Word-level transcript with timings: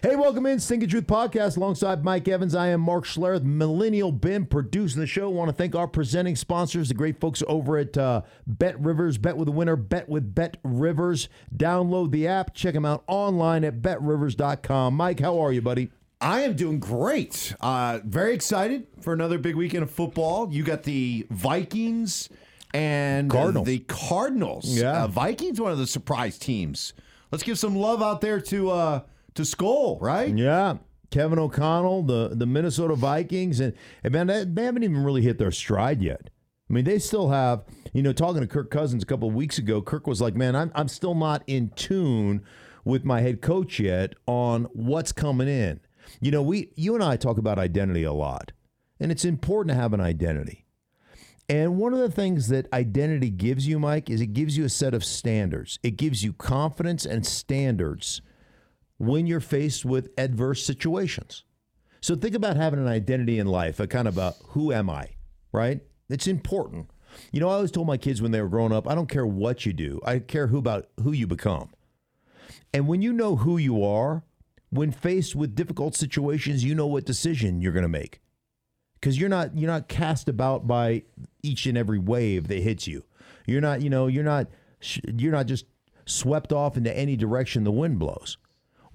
Hey, 0.00 0.14
welcome 0.14 0.46
in 0.46 0.60
Stinking 0.60 0.90
Truth 0.90 1.08
Podcast 1.08 1.56
alongside 1.56 2.04
Mike 2.04 2.28
Evans. 2.28 2.54
I 2.54 2.68
am 2.68 2.80
Mark 2.80 3.04
Schlereth, 3.04 3.42
Millennial 3.42 4.12
Ben, 4.12 4.46
producing 4.46 5.00
the 5.00 5.08
show. 5.08 5.28
want 5.28 5.48
to 5.48 5.52
thank 5.52 5.74
our 5.74 5.88
presenting 5.88 6.36
sponsors, 6.36 6.86
the 6.86 6.94
great 6.94 7.18
folks 7.18 7.42
over 7.48 7.76
at 7.76 7.98
uh, 7.98 8.22
Bet 8.46 8.78
Rivers. 8.78 9.18
Bet 9.18 9.36
with 9.36 9.48
a 9.48 9.50
winner, 9.50 9.74
bet 9.74 10.08
with 10.08 10.36
Bet 10.36 10.58
Rivers. 10.62 11.28
Download 11.52 12.12
the 12.12 12.28
app, 12.28 12.54
check 12.54 12.74
them 12.74 12.84
out 12.84 13.02
online 13.08 13.64
at 13.64 13.82
betrivers.com. 13.82 14.94
Mike, 14.94 15.18
how 15.18 15.36
are 15.40 15.50
you, 15.52 15.60
buddy? 15.60 15.90
I 16.20 16.42
am 16.42 16.54
doing 16.54 16.78
great. 16.78 17.56
Uh, 17.60 17.98
very 18.04 18.34
excited 18.34 18.86
for 19.00 19.12
another 19.12 19.36
big 19.36 19.56
weekend 19.56 19.82
of 19.82 19.90
football. 19.90 20.48
You 20.52 20.62
got 20.62 20.84
the 20.84 21.26
Vikings 21.30 22.28
and 22.72 23.28
Cardinals. 23.28 23.66
the 23.66 23.80
Cardinals. 23.80 24.68
Yeah. 24.68 25.02
Uh, 25.02 25.06
Vikings, 25.08 25.60
one 25.60 25.72
of 25.72 25.78
the 25.78 25.88
surprise 25.88 26.38
teams. 26.38 26.92
Let's 27.32 27.42
give 27.42 27.58
some 27.58 27.74
love 27.74 28.00
out 28.00 28.20
there 28.20 28.40
to 28.42 28.70
uh, 28.70 29.00
to 29.34 29.44
Skull, 29.44 29.98
right? 30.00 30.36
Yeah. 30.36 30.78
Kevin 31.10 31.38
O'Connell, 31.38 32.02
the, 32.02 32.30
the 32.34 32.46
Minnesota 32.46 32.94
Vikings, 32.94 33.60
and, 33.60 33.72
and 34.04 34.12
man, 34.12 34.26
they, 34.26 34.44
they 34.44 34.64
haven't 34.64 34.82
even 34.82 35.02
really 35.02 35.22
hit 35.22 35.38
their 35.38 35.50
stride 35.50 36.02
yet. 36.02 36.28
I 36.68 36.72
mean, 36.72 36.84
they 36.84 36.98
still 36.98 37.30
have, 37.30 37.64
you 37.94 38.02
know, 38.02 38.12
talking 38.12 38.42
to 38.42 38.46
Kirk 38.46 38.70
Cousins 38.70 39.02
a 39.02 39.06
couple 39.06 39.28
of 39.28 39.34
weeks 39.34 39.56
ago, 39.56 39.80
Kirk 39.80 40.06
was 40.06 40.20
like, 40.20 40.34
man, 40.34 40.54
I'm, 40.54 40.70
I'm 40.74 40.88
still 40.88 41.14
not 41.14 41.42
in 41.46 41.70
tune 41.70 42.44
with 42.84 43.04
my 43.04 43.20
head 43.20 43.40
coach 43.40 43.80
yet 43.80 44.14
on 44.26 44.64
what's 44.72 45.12
coming 45.12 45.48
in. 45.48 45.80
You 46.20 46.30
know, 46.30 46.42
we 46.42 46.70
you 46.74 46.94
and 46.94 47.04
I 47.04 47.16
talk 47.16 47.38
about 47.38 47.58
identity 47.58 48.02
a 48.02 48.12
lot, 48.12 48.52
and 48.98 49.12
it's 49.12 49.24
important 49.24 49.74
to 49.74 49.80
have 49.80 49.92
an 49.92 50.00
identity. 50.00 50.64
And 51.50 51.78
one 51.78 51.94
of 51.94 52.00
the 52.00 52.10
things 52.10 52.48
that 52.48 52.70
identity 52.72 53.30
gives 53.30 53.66
you, 53.66 53.78
Mike, 53.78 54.10
is 54.10 54.20
it 54.20 54.34
gives 54.34 54.56
you 54.56 54.64
a 54.64 54.70
set 54.70 54.92
of 54.92 55.04
standards. 55.04 55.78
It 55.82 55.96
gives 55.96 56.22
you 56.22 56.34
confidence 56.34 57.06
and 57.06 57.26
standards 57.26 58.20
when 58.98 59.26
you're 59.26 59.40
faced 59.40 59.84
with 59.84 60.10
adverse 60.18 60.64
situations. 60.64 61.44
So 62.00 62.14
think 62.14 62.34
about 62.34 62.56
having 62.56 62.80
an 62.80 62.88
identity 62.88 63.38
in 63.38 63.46
life, 63.46 63.80
a 63.80 63.86
kind 63.86 64.06
of 64.06 64.18
a 64.18 64.34
who 64.48 64.72
am 64.72 64.90
I, 64.90 65.10
right? 65.52 65.80
It's 66.08 66.26
important. 66.26 66.90
You 67.32 67.40
know, 67.40 67.48
I 67.48 67.54
always 67.54 67.70
told 67.70 67.86
my 67.86 67.96
kids 67.96 68.20
when 68.20 68.32
they 68.32 68.42
were 68.42 68.48
growing 68.48 68.72
up, 68.72 68.88
I 68.88 68.94
don't 68.94 69.08
care 69.08 69.26
what 69.26 69.66
you 69.66 69.72
do. 69.72 70.00
I 70.04 70.18
care 70.18 70.48
who 70.48 70.58
about 70.58 70.88
who 71.02 71.12
you 71.12 71.26
become. 71.26 71.70
And 72.72 72.86
when 72.86 73.02
you 73.02 73.12
know 73.12 73.36
who 73.36 73.56
you 73.56 73.84
are, 73.84 74.24
when 74.70 74.92
faced 74.92 75.34
with 75.34 75.54
difficult 75.54 75.94
situations, 75.96 76.64
you 76.64 76.74
know 76.74 76.86
what 76.86 77.06
decision 77.06 77.60
you're 77.60 77.72
going 77.72 77.82
to 77.82 77.88
make. 77.88 78.20
Cuz 79.00 79.18
you're 79.18 79.28
not 79.28 79.56
you're 79.56 79.70
not 79.70 79.88
cast 79.88 80.28
about 80.28 80.66
by 80.66 81.04
each 81.42 81.66
and 81.66 81.78
every 81.78 82.00
wave 82.00 82.48
that 82.48 82.60
hits 82.60 82.88
you. 82.88 83.04
You're 83.46 83.60
not, 83.60 83.80
you 83.80 83.90
know, 83.90 84.08
you're 84.08 84.24
not 84.24 84.48
you're 85.16 85.32
not 85.32 85.46
just 85.46 85.66
swept 86.04 86.52
off 86.52 86.76
into 86.76 86.96
any 86.96 87.16
direction 87.16 87.64
the 87.64 87.70
wind 87.70 87.98
blows 87.98 88.38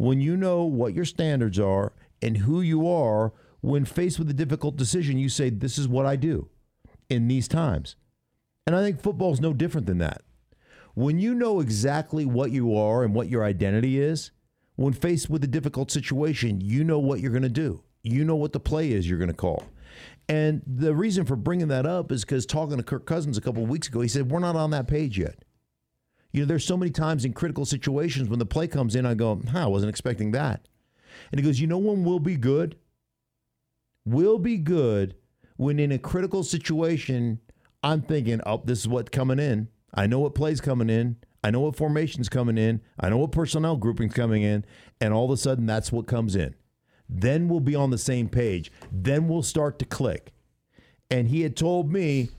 when 0.04 0.20
you 0.20 0.36
know 0.36 0.64
what 0.64 0.94
your 0.94 1.06
standards 1.06 1.58
are 1.58 1.94
and 2.22 2.38
who 2.38 2.62
you 2.62 2.90
are, 2.90 3.34
when 3.62 3.86
faced 3.86 4.20
with 4.20 4.30
a 4.30 4.34
difficult 4.34 4.76
decision, 4.76 5.18
you 5.18 5.30
say, 5.30 5.50
This 5.50 5.78
is 5.78 5.88
what 5.88 6.06
I 6.06 6.18
do 6.18 6.50
in 7.10 7.28
these 7.28 7.48
times. 7.48 7.96
And 8.68 8.76
I 8.76 8.82
think 8.82 9.02
football 9.02 9.32
is 9.32 9.42
no 9.42 9.54
different 9.54 9.88
than 9.88 10.00
that. 10.00 10.22
When 10.94 11.20
you 11.20 11.34
know 11.34 11.60
exactly 11.60 12.26
what 12.26 12.52
you 12.52 12.76
are 12.78 13.04
and 13.04 13.16
what 13.16 13.30
your 13.30 13.44
identity 13.44 14.00
is, 14.00 14.32
when 14.76 14.94
faced 14.94 15.30
with 15.30 15.44
a 15.44 15.48
difficult 15.48 15.90
situation, 15.90 16.62
you 16.62 16.84
know 16.84 17.00
what 17.00 17.20
you're 17.20 17.32
going 17.32 17.44
to 17.44 17.50
do. 17.50 17.82
You 18.04 18.26
know 18.26 18.36
what 18.36 18.52
the 18.52 18.60
play 18.60 18.92
is 18.92 19.10
you're 19.10 19.20
going 19.20 19.30
to 19.30 19.34
call. 19.34 19.64
And 20.28 20.62
the 20.68 20.94
reason 20.94 21.26
for 21.26 21.36
bringing 21.36 21.70
that 21.70 21.86
up 21.86 22.12
is 22.12 22.26
because 22.26 22.46
talking 22.46 22.78
to 22.78 22.84
Kirk 22.84 23.06
Cousins 23.06 23.38
a 23.38 23.42
couple 23.42 23.64
of 23.64 23.70
weeks 23.70 23.88
ago, 23.88 24.02
he 24.02 24.08
said, 24.08 24.30
We're 24.30 24.40
not 24.40 24.56
on 24.56 24.72
that 24.72 24.88
page 24.88 25.18
yet. 25.18 25.44
You 26.34 26.42
know, 26.42 26.46
there's 26.48 26.66
so 26.66 26.76
many 26.76 26.92
times 26.92 27.26
in 27.26 27.34
critical 27.34 27.64
situations 27.64 28.28
when 28.28 28.40
the 28.40 28.46
play 28.46 28.68
comes 28.68 28.96
in, 28.96 29.06
I 29.06 29.14
go, 29.14 29.40
huh, 29.52 29.64
I 29.64 29.68
wasn't 29.68 29.92
expecting 29.92 30.32
that. 30.32 30.68
And 31.32 31.40
he 31.40 31.46
goes, 31.46 31.60
you 31.60 31.68
know 31.68 31.78
when 31.78 32.04
we'll 32.04 32.20
be 32.20 32.36
good? 32.36 32.76
We'll 34.04 34.40
be 34.40 34.58
good 34.58 35.16
when 35.58 35.80
in 35.80 35.92
a 35.92 36.00
critical 36.00 36.44
situation, 36.44 37.40
I'm 37.84 38.02
thinking, 38.02 38.42
oh, 38.46 38.62
this 38.66 38.80
is 38.80 38.88
what's 38.88 39.10
coming 39.10 39.40
in. 39.40 39.70
I 39.94 40.08
know 40.08 40.20
what 40.20 40.34
play's 40.34 40.60
coming 40.60 40.90
in. 40.90 41.18
I 41.44 41.52
know 41.52 41.60
what 41.60 41.76
formation's 41.76 42.30
coming 42.30 42.58
in. 42.58 42.82
I 43.00 43.10
know 43.10 43.18
what 43.18 43.32
personnel 43.32 43.78
grouping's 43.78 44.14
coming 44.14 44.42
in. 44.42 44.66
And 45.00 45.14
all 45.14 45.26
of 45.26 45.32
a 45.32 45.38
sudden, 45.38 45.66
that's 45.66 45.92
what 45.92 46.08
comes 46.08 46.36
in. 46.36 46.56
Then 47.08 47.48
we'll 47.48 47.60
be 47.60 47.76
on 47.76 47.92
the 47.92 47.98
same 47.98 48.28
page. 48.28 48.72
Then 48.92 49.28
we'll 49.28 49.44
start 49.44 49.78
to 49.80 49.86
click. 49.86 50.34
And 51.12 51.28
he 51.28 51.42
had 51.42 51.56
told 51.56 51.92
me, 51.92 52.30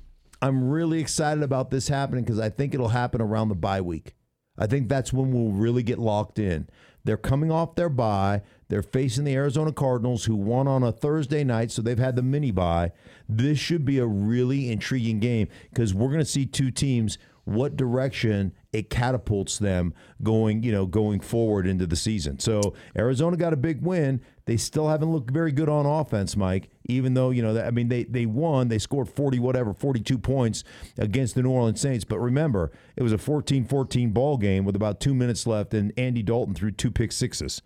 I'm 0.45 0.69
really 0.69 1.01
excited 1.01 1.43
about 1.43 1.71
this 1.71 1.89
happening 1.89 2.23
because 2.23 2.39
I 2.39 2.51
think 2.51 2.75
it'll 2.75 2.89
happen 2.89 3.23
around 3.23 3.49
the 3.49 3.55
bye 3.55 3.81
week. 3.81 4.15
I 4.59 4.67
think 4.67 4.91
that's 4.91 5.11
when 5.11 5.33
we'll 5.33 5.53
really 5.53 5.83
get 5.83 5.99
locked 5.99 6.39
in. 6.39 6.69
They're 7.03 7.17
coming 7.17 7.51
off 7.51 7.77
their 7.77 7.89
bye. 7.89 8.43
They're 8.69 8.83
facing 8.83 9.25
the 9.25 9.35
Arizona 9.35 9.73
Cardinals, 9.73 10.27
who 10.27 10.37
won 10.37 10.69
on 10.69 10.83
a 10.83 10.93
Thursday 10.93 11.45
night, 11.45 11.71
so 11.71 11.81
they've 11.81 11.99
had 11.99 12.15
the 12.15 12.23
mini 12.23 12.51
bye. 12.51 12.93
This 13.27 13.59
should 13.59 13.87
be 13.87 13.99
a 13.99 14.07
really 14.07 14.71
intriguing 14.71 15.19
game 15.19 15.49
because 15.71 15.95
we're 15.95 16.09
going 16.09 16.19
to 16.19 16.27
see 16.27 16.45
two 16.45 16.71
teams 16.71 17.17
what 17.45 17.77
direction 17.77 18.53
it 18.73 18.91
catapults 18.91 19.59
them 19.59 19.95
going, 20.23 20.63
you 20.63 20.73
know, 20.73 20.85
going 20.85 21.21
forward 21.21 21.67
into 21.67 21.87
the 21.87 21.97
season. 21.97 22.39
So 22.39 22.75
Arizona 22.97 23.37
got 23.39 23.55
a 23.55 23.57
big 23.57 23.83
win. 23.83 24.21
They 24.47 24.59
still 24.59 24.89
haven't 24.89 25.11
looked 25.11 25.31
very 25.31 25.53
good 25.53 25.71
on 25.71 25.87
offense, 25.87 26.37
Mike. 26.37 26.69
Even 26.87 27.15
though 27.15 27.31
you 27.31 27.41
know, 27.43 27.59
I 27.59 27.71
mean, 27.71 27.89
they 27.89 28.05
they 28.05 28.27
won. 28.27 28.69
They 28.69 28.79
scored 28.79 29.09
forty 29.09 29.39
whatever, 29.39 29.73
forty 29.73 30.01
two 30.01 30.19
points 30.19 30.65
against 30.99 31.35
the 31.35 31.43
New 31.43 31.51
Orleans 31.51 31.81
Saints. 31.81 32.05
But 32.05 32.19
remember, 32.19 32.71
it 32.97 33.03
was 33.03 33.13
a 33.13 33.17
14-14 33.17 34.13
ball 34.13 34.37
game 34.37 34.65
with 34.67 34.77
about 34.77 35.01
two 35.01 35.15
minutes 35.15 35.47
left, 35.47 35.73
and 35.73 35.93
Andy 35.97 36.23
Dalton 36.23 36.55
threw 36.55 36.71
two 36.71 36.91
pick 36.91 37.11
sixes. 37.13 37.63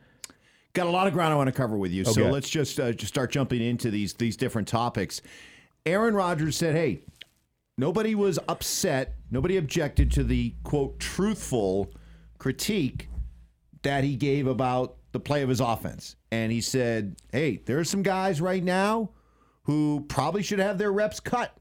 Got 0.73 0.87
a 0.87 0.91
lot 0.91 1.09
of 1.09 1.15
ground 1.15 1.33
I 1.33 1.37
want 1.37 1.49
to 1.49 1.53
cover 1.53 1.77
with 1.77 1.91
you, 1.91 2.03
Okay. 2.03 2.13
so 2.13 2.29
let's 2.31 2.49
just 2.49 2.79
uh, 2.79 2.93
just 2.93 3.13
start 3.13 3.33
jumping 3.33 3.61
into 3.61 3.91
these 3.91 4.15
these 4.15 4.37
different 4.37 4.69
topics. 4.69 5.21
Aaron 5.85 6.15
Rodgers 6.15 6.57
said, 6.57 6.77
"Hey, 6.77 7.01
nobody 7.77 8.15
was 8.15 8.39
upset, 8.49 9.17
nobody 9.33 9.57
objected 9.57 10.13
to 10.13 10.23
the 10.23 10.55
quote 10.63 11.01
truthful 11.01 11.91
critique 12.39 13.09
that 13.83 14.05
he 14.05 14.15
gave 14.15 14.47
about 14.47 14.97
the 15.11 15.19
play 15.19 15.43
of 15.43 15.49
his 15.49 15.59
offense." 15.61 16.15
And 16.31 16.53
he 16.53 16.61
said, 16.61 17.17
"Hey, 17.33 17.61
there 17.65 17.79
are 17.79 17.85
some 17.85 18.03
guys 18.03 18.41
right 18.41 18.63
now 18.63 19.11
who 19.65 20.05
probably 20.09 20.43
should 20.43 20.59
have 20.59 20.79
their 20.79 20.93
reps 20.93 21.21
cut. 21.21 21.55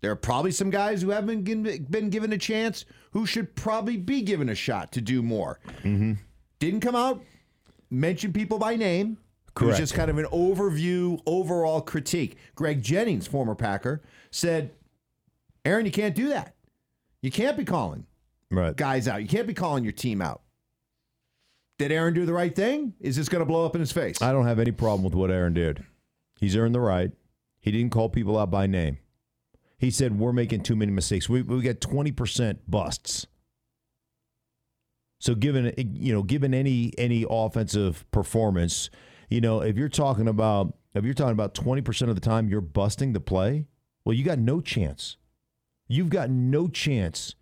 There 0.00 0.10
are 0.12 0.16
probably 0.16 0.52
some 0.52 0.70
guys 0.70 1.02
who 1.02 1.10
haven't 1.10 1.42
been, 1.42 1.84
been 1.90 2.08
given 2.10 2.32
a 2.32 2.38
chance 2.38 2.84
who 3.10 3.26
should 3.26 3.54
probably 3.56 3.96
be 3.96 4.22
given 4.22 4.48
a 4.48 4.54
shot 4.54 4.92
to 4.92 5.00
do 5.00 5.22
more." 5.22 5.58
Mm-hmm. 5.82 6.12
Didn't 6.60 6.80
come 6.80 6.96
out 6.96 7.22
mention 7.90 8.32
people 8.32 8.58
by 8.58 8.76
name. 8.76 9.18
It 9.60 9.64
was 9.64 9.76
just 9.78 9.94
kind 9.94 10.08
of 10.08 10.18
an 10.18 10.26
overview, 10.26 11.20
overall 11.26 11.80
critique. 11.80 12.36
Greg 12.54 12.80
Jennings, 12.80 13.26
former 13.26 13.56
Packer, 13.56 14.02
said, 14.30 14.70
Aaron, 15.64 15.84
you 15.84 15.90
can't 15.90 16.14
do 16.14 16.28
that. 16.28 16.54
You 17.22 17.32
can't 17.32 17.56
be 17.56 17.64
calling 17.64 18.06
Right. 18.52 18.76
guys 18.76 19.08
out. 19.08 19.20
You 19.20 19.26
can't 19.26 19.48
be 19.48 19.54
calling 19.54 19.82
your 19.82 19.92
team 19.92 20.22
out. 20.22 20.42
Did 21.78 21.92
Aaron 21.92 22.12
do 22.12 22.26
the 22.26 22.32
right 22.32 22.54
thing? 22.54 22.94
Is 23.00 23.16
this 23.16 23.28
going 23.28 23.40
to 23.40 23.46
blow 23.46 23.64
up 23.64 23.76
in 23.76 23.80
his 23.80 23.92
face? 23.92 24.20
I 24.20 24.32
don't 24.32 24.46
have 24.46 24.58
any 24.58 24.72
problem 24.72 25.04
with 25.04 25.14
what 25.14 25.30
Aaron 25.30 25.54
did. 25.54 25.84
He's 26.40 26.56
earned 26.56 26.74
the 26.74 26.80
right. 26.80 27.12
He 27.60 27.70
didn't 27.70 27.92
call 27.92 28.08
people 28.08 28.36
out 28.36 28.50
by 28.50 28.66
name. 28.66 28.98
He 29.78 29.92
said 29.92 30.18
we're 30.18 30.32
making 30.32 30.62
too 30.62 30.74
many 30.74 30.90
mistakes. 30.90 31.28
We 31.28 31.42
we 31.42 31.62
got 31.62 31.80
twenty 31.80 32.10
percent 32.10 32.68
busts. 32.68 33.28
So 35.20 35.36
given 35.36 35.72
you 35.76 36.12
know 36.12 36.24
given 36.24 36.52
any 36.52 36.92
any 36.98 37.24
offensive 37.28 38.04
performance, 38.10 38.90
you 39.28 39.40
know 39.40 39.60
if 39.60 39.76
you're 39.76 39.88
talking 39.88 40.26
about 40.26 40.76
if 40.94 41.04
you're 41.04 41.14
talking 41.14 41.32
about 41.32 41.54
twenty 41.54 41.82
percent 41.82 42.08
of 42.08 42.16
the 42.16 42.20
time 42.20 42.48
you're 42.48 42.60
busting 42.60 43.12
the 43.12 43.20
play, 43.20 43.66
well 44.04 44.14
you 44.14 44.24
got 44.24 44.40
no 44.40 44.60
chance. 44.60 45.16
You've 45.86 46.10
got 46.10 46.28
no 46.28 46.66
chance 46.66 47.36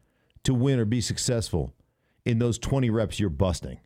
to 0.44 0.52
win 0.52 0.78
or 0.78 0.84
be 0.84 1.00
successful 1.00 1.75
in 2.26 2.38
those 2.38 2.58
twenty 2.58 2.91
reps 2.91 3.19
you're 3.19 3.30
busting 3.30 3.78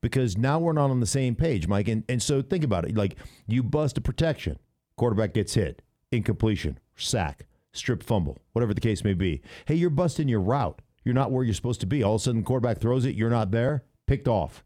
because 0.00 0.36
now 0.36 0.58
we're 0.58 0.72
not 0.72 0.90
on 0.90 1.00
the 1.00 1.06
same 1.06 1.34
page, 1.34 1.66
Mike. 1.66 1.88
And, 1.88 2.04
and 2.08 2.22
so 2.22 2.42
think 2.42 2.64
about 2.64 2.84
it. 2.84 2.96
Like 2.96 3.16
you 3.46 3.62
bust 3.62 3.98
a 3.98 4.00
protection, 4.00 4.58
quarterback 4.96 5.34
gets 5.34 5.54
hit, 5.54 5.82
incompletion, 6.12 6.78
sack, 6.96 7.46
strip 7.72 8.02
fumble, 8.02 8.38
whatever 8.52 8.74
the 8.74 8.80
case 8.80 9.04
may 9.04 9.14
be. 9.14 9.42
Hey, 9.66 9.74
you're 9.74 9.90
busting 9.90 10.28
your 10.28 10.40
route. 10.40 10.80
You're 11.04 11.14
not 11.14 11.30
where 11.30 11.44
you're 11.44 11.54
supposed 11.54 11.80
to 11.80 11.86
be. 11.86 12.02
All 12.02 12.16
of 12.16 12.20
a 12.20 12.24
sudden, 12.24 12.42
quarterback 12.42 12.78
throws 12.78 13.04
it, 13.04 13.14
you're 13.14 13.30
not 13.30 13.50
there, 13.50 13.84
picked 14.06 14.28
off, 14.28 14.62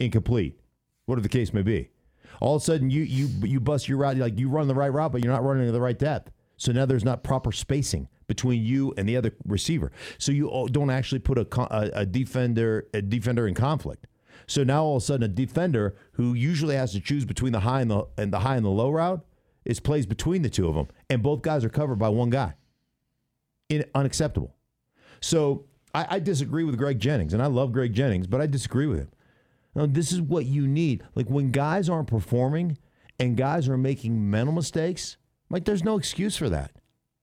incomplete, 0.00 0.58
whatever 1.04 1.22
the 1.22 1.28
case 1.28 1.52
may 1.52 1.62
be. 1.62 1.90
All 2.40 2.56
of 2.56 2.62
a 2.62 2.64
sudden, 2.64 2.90
you 2.90 3.02
you 3.02 3.28
you 3.46 3.60
bust 3.60 3.88
your 3.88 3.98
route, 3.98 4.16
like 4.16 4.38
you 4.38 4.48
run 4.48 4.68
the 4.68 4.74
right 4.74 4.92
route, 4.92 5.12
but 5.12 5.22
you're 5.22 5.32
not 5.32 5.44
running 5.44 5.66
to 5.66 5.72
the 5.72 5.80
right 5.80 5.98
depth. 5.98 6.32
So 6.56 6.72
now 6.72 6.86
there's 6.86 7.04
not 7.04 7.22
proper 7.22 7.52
spacing 7.52 8.08
between 8.26 8.62
you 8.64 8.92
and 8.96 9.08
the 9.08 9.16
other 9.16 9.32
receiver. 9.46 9.92
So 10.18 10.32
you 10.32 10.68
don't 10.72 10.90
actually 10.90 11.20
put 11.20 11.38
a, 11.38 11.46
a, 11.70 12.00
a 12.00 12.06
defender 12.06 12.88
a 12.92 13.02
defender 13.02 13.46
in 13.46 13.54
conflict. 13.54 14.06
So 14.46 14.64
now 14.64 14.84
all 14.84 14.96
of 14.96 15.02
a 15.02 15.06
sudden 15.06 15.24
a 15.24 15.28
defender 15.28 15.96
who 16.12 16.34
usually 16.34 16.76
has 16.76 16.92
to 16.92 17.00
choose 17.00 17.24
between 17.24 17.52
the 17.52 17.60
high 17.60 17.80
and 17.80 17.90
the 17.90 18.06
and 18.16 18.32
the 18.32 18.40
high 18.40 18.56
and 18.56 18.64
the 18.64 18.70
low 18.70 18.90
route 18.90 19.24
is 19.64 19.80
plays 19.80 20.06
between 20.06 20.42
the 20.42 20.50
two 20.50 20.68
of 20.68 20.74
them, 20.74 20.88
and 21.10 21.22
both 21.22 21.42
guys 21.42 21.64
are 21.64 21.68
covered 21.68 21.96
by 21.96 22.08
one 22.08 22.30
guy. 22.30 22.54
In, 23.68 23.84
unacceptable. 23.94 24.54
So 25.20 25.64
I, 25.92 26.06
I 26.10 26.18
disagree 26.20 26.62
with 26.62 26.78
Greg 26.78 27.00
Jennings, 27.00 27.32
and 27.32 27.42
I 27.42 27.46
love 27.46 27.72
Greg 27.72 27.92
Jennings, 27.92 28.26
but 28.26 28.40
I 28.40 28.46
disagree 28.46 28.86
with 28.86 29.00
him. 29.00 29.10
No, 29.74 29.86
this 29.86 30.12
is 30.12 30.22
what 30.22 30.46
you 30.46 30.66
need. 30.66 31.02
Like 31.14 31.28
when 31.28 31.50
guys 31.50 31.88
aren't 31.88 32.08
performing 32.08 32.78
and 33.18 33.36
guys 33.36 33.68
are 33.68 33.76
making 33.76 34.30
mental 34.30 34.54
mistakes, 34.54 35.16
like 35.50 35.64
there's 35.64 35.84
no 35.84 35.98
excuse 35.98 36.36
for 36.36 36.48
that. 36.48 36.72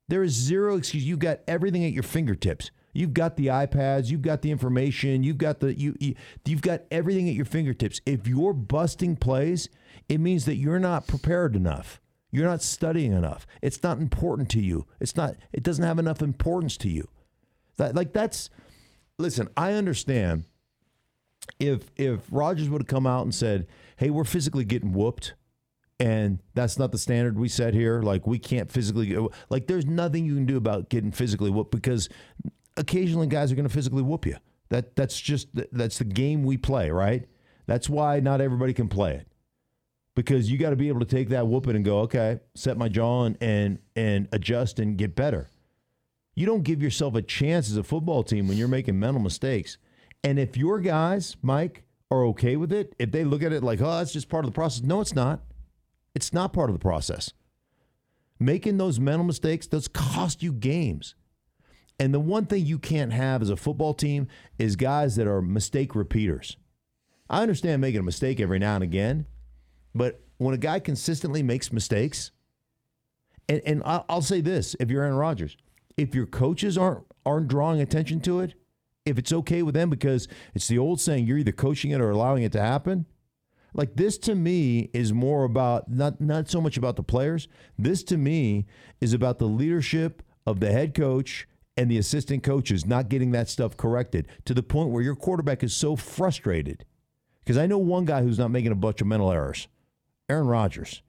There 0.08 0.22
is 0.22 0.34
zero 0.34 0.76
excuse. 0.78 1.04
You've 1.04 1.20
got 1.20 1.40
everything 1.48 1.86
at 1.86 1.94
your 1.94 2.04
fingertips. 2.04 2.72
You've 2.94 3.14
got 3.14 3.36
the 3.36 3.48
iPads, 3.48 4.10
you've 4.10 4.22
got 4.22 4.42
the 4.42 4.52
information, 4.52 5.24
you've 5.24 5.40
got 5.40 5.60
the 5.60 5.78
you, 5.78 5.96
you 6.00 6.16
you've 6.46 6.62
got 6.62 6.82
everything 6.92 7.28
at 7.28 7.36
your 7.36 7.46
fingertips. 7.46 8.00
If 8.06 8.28
you're 8.28 8.54
busting 8.54 9.18
plays, 9.18 9.70
it 10.08 10.20
means 10.20 10.46
that 10.46 10.56
you're 10.56 10.80
not 10.80 11.08
prepared 11.08 11.56
enough. 11.56 12.00
You're 12.32 12.48
not 12.48 12.62
studying 12.62 13.12
enough. 13.12 13.46
It's 13.62 13.82
not 13.84 14.00
important 14.00 14.50
to 14.52 14.62
you. 14.62 14.86
It's 15.00 15.16
not 15.16 15.36
it 15.52 15.64
doesn't 15.64 15.84
have 15.84 16.00
enough 16.00 16.22
importance 16.22 16.78
to 16.78 16.90
you. 16.90 17.08
That 17.78 17.96
like 17.96 18.14
that's 18.14 18.50
listen, 19.18 19.50
I 19.58 19.74
understand 19.74 20.46
if 21.60 21.90
if 21.96 22.22
Rodgers 22.32 22.70
would 22.70 22.82
have 22.82 22.88
come 22.88 23.08
out 23.08 23.24
and 23.24 23.34
said, 23.34 23.68
"Hey, 23.98 24.10
we're 24.10 24.24
physically 24.24 24.66
getting 24.66 24.94
whooped." 24.94 25.34
And 26.00 26.40
that's 26.54 26.78
not 26.78 26.92
the 26.92 26.98
standard 26.98 27.38
we 27.38 27.48
set 27.48 27.74
here. 27.74 28.02
Like 28.02 28.28
we 28.28 28.40
can't 28.40 28.72
physically 28.72 29.16
like 29.50 29.68
there's 29.68 29.86
nothing 29.86 30.26
you 30.26 30.36
can 30.36 30.46
do 30.46 30.58
about 30.58 30.90
getting 30.90 31.12
physically 31.12 31.50
whooped 31.50 31.72
because 31.72 32.10
occasionally 32.78 33.28
guys 33.28 33.52
are 33.52 33.56
going 33.56 33.68
to 33.68 33.74
physically 33.74 34.02
whoop 34.02 34.26
you. 34.26 34.38
That 34.70 34.96
that's 34.96 35.20
just 35.20 35.50
that's 35.72 36.00
the 36.00 36.06
game 36.06 36.44
we 36.44 36.58
play, 36.58 36.90
right? 36.90 37.28
That's 37.66 37.90
why 37.90 38.20
not 38.20 38.42
everybody 38.42 38.74
can 38.74 38.88
play 38.88 39.14
it. 39.14 39.28
Because 40.16 40.52
you 40.52 40.58
got 40.58 40.72
to 40.72 40.76
be 40.76 40.90
able 40.90 41.00
to 41.00 41.06
take 41.06 41.30
that 41.30 41.48
whooping 41.48 41.76
and 41.76 41.84
go, 41.84 42.00
okay, 42.02 42.40
set 42.56 42.78
my 42.78 42.88
jaw 42.88 43.26
and, 43.26 43.38
and 43.42 43.80
and 43.96 44.28
adjust 44.32 44.80
and 44.80 44.98
get 44.98 45.16
better. 45.16 45.50
You 46.36 46.46
don't 46.46 46.64
give 46.64 46.82
yourself 46.82 47.16
a 47.16 47.22
chance 47.22 47.70
as 47.70 47.78
a 47.78 47.84
football 47.84 48.24
team 48.24 48.48
when 48.48 48.58
you're 48.58 48.68
making 48.68 49.00
mental 49.00 49.22
mistakes. 49.22 49.78
And 50.24 50.40
if 50.40 50.58
your 50.58 50.80
guys, 50.80 51.36
Mike, 51.42 51.84
are 52.10 52.26
okay 52.28 52.56
with 52.56 52.72
it, 52.72 52.96
if 52.98 53.12
they 53.12 53.24
look 53.24 53.44
at 53.44 53.52
it 53.52 53.64
like, 53.64 53.82
oh, 53.82 53.98
that's 53.98 54.14
just 54.14 54.30
part 54.30 54.46
of 54.46 54.52
the 54.52 54.56
process. 54.56 54.84
No, 54.84 55.02
it's 55.02 55.14
not. 55.14 55.42
It's 56.16 56.34
not 56.34 56.54
part 56.54 56.70
of 56.70 56.76
the 56.76 56.80
process. 56.80 57.34
Making 58.40 58.78
those 58.78 59.00
mental 59.00 59.26
mistakes 59.26 59.68
does 59.68 59.88
cost 59.88 60.42
you 60.42 60.54
games. 60.54 61.16
And 62.00 62.14
the 62.14 62.20
one 62.20 62.46
thing 62.46 62.66
you 62.66 62.80
can't 62.80 63.14
have 63.14 63.42
as 63.42 63.50
a 63.50 63.56
football 63.56 63.94
team 63.94 64.28
is 64.58 64.76
guys 64.76 65.16
that 65.16 65.28
are 65.28 65.42
mistake 65.42 65.96
repeaters. 65.96 66.58
I 67.30 67.42
understand 67.42 67.82
making 67.82 68.00
a 68.00 68.04
mistake 68.04 68.40
every 68.40 68.60
now 68.60 68.76
and 68.76 68.84
again, 68.84 69.26
but 69.96 70.22
when 70.38 70.54
a 70.54 70.58
guy 70.58 70.80
consistently 70.80 71.44
makes 71.44 71.72
mistakes, 71.72 72.32
and, 73.48 73.62
and 73.66 73.82
I'll 73.86 74.22
say 74.22 74.42
this 74.42 74.76
if 74.80 74.90
you're 74.90 75.04
Aaron 75.04 75.16
Rodgers, 75.16 75.58
if 75.98 76.16
your 76.16 76.26
coaches 76.26 76.78
aren't 76.78 77.06
aren't 77.26 77.48
drawing 77.48 77.80
attention 77.80 78.20
to 78.22 78.40
it, 78.42 78.54
if 79.06 79.18
it's 79.18 79.32
okay 79.32 79.64
with 79.64 79.76
them 79.76 79.90
because 79.90 80.28
it's 80.54 80.68
the 80.68 80.78
old 80.78 81.00
saying 81.00 81.26
you're 81.26 81.38
either 81.38 81.52
coaching 81.52 81.92
it 81.92 82.02
or 82.02 82.10
allowing 82.10 82.44
it 82.44 82.52
to 82.54 82.62
happen. 82.62 83.06
Like 83.74 83.96
this 83.96 84.18
to 84.20 84.36
me 84.36 84.90
is 84.94 85.14
more 85.14 85.44
about 85.44 85.90
not 85.90 86.22
not 86.22 86.50
so 86.50 86.62
much 86.62 86.78
about 86.78 86.96
the 86.96 87.04
players. 87.04 87.48
This 87.78 88.04
to 88.06 88.18
me 88.18 88.66
is 89.02 89.14
about 89.14 89.40
the 89.40 89.48
leadership 89.48 90.22
of 90.46 90.60
the 90.60 90.72
head 90.72 90.94
coach 90.94 91.48
and 91.76 91.90
the 91.90 91.98
assistant 91.98 92.44
coaches 92.44 92.86
not 92.86 93.10
getting 93.10 93.32
that 93.32 93.50
stuff 93.50 93.76
corrected 93.78 94.28
to 94.46 94.54
the 94.54 94.64
point 94.64 94.90
where 94.90 95.02
your 95.02 95.16
quarterback 95.16 95.64
is 95.64 95.74
so 95.74 95.96
frustrated. 95.96 96.86
Because 97.40 97.58
I 97.58 97.66
know 97.66 97.78
one 97.78 98.06
guy 98.06 98.22
who's 98.22 98.40
not 98.40 98.52
making 98.52 98.72
a 98.72 98.76
bunch 98.76 99.02
of 99.02 99.08
mental 99.08 99.32
errors, 99.32 99.68
Aaron 100.30 100.48
Rodgers. 100.48 101.02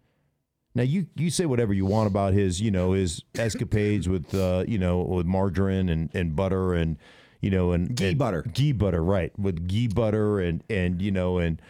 Now 0.75 0.83
you 0.83 1.07
you 1.15 1.31
say 1.31 1.47
whatever 1.47 1.73
you 1.73 1.87
want 1.87 2.09
about 2.09 2.33
his 2.33 2.61
you 2.61 2.73
know 2.73 2.93
his 2.93 3.23
escapades 3.37 4.09
with 4.09 4.35
uh, 4.35 4.65
you 4.67 4.79
know 4.79 5.03
with 5.03 5.27
margarine 5.27 5.89
and, 5.89 6.13
and 6.15 6.35
butter 6.35 6.75
and 6.75 6.97
you 7.41 7.51
know 7.51 7.71
and 7.71 7.95
ghee 7.95 8.09
and, 8.09 8.19
butter 8.19 8.43
ghee 8.53 8.73
butter 8.73 9.03
right 9.03 9.37
with 9.39 9.69
ghee 9.69 9.87
butter 9.87 10.41
and 10.41 10.65
and 10.69 11.01
you 11.01 11.13
know 11.13 11.39
and 11.39 11.63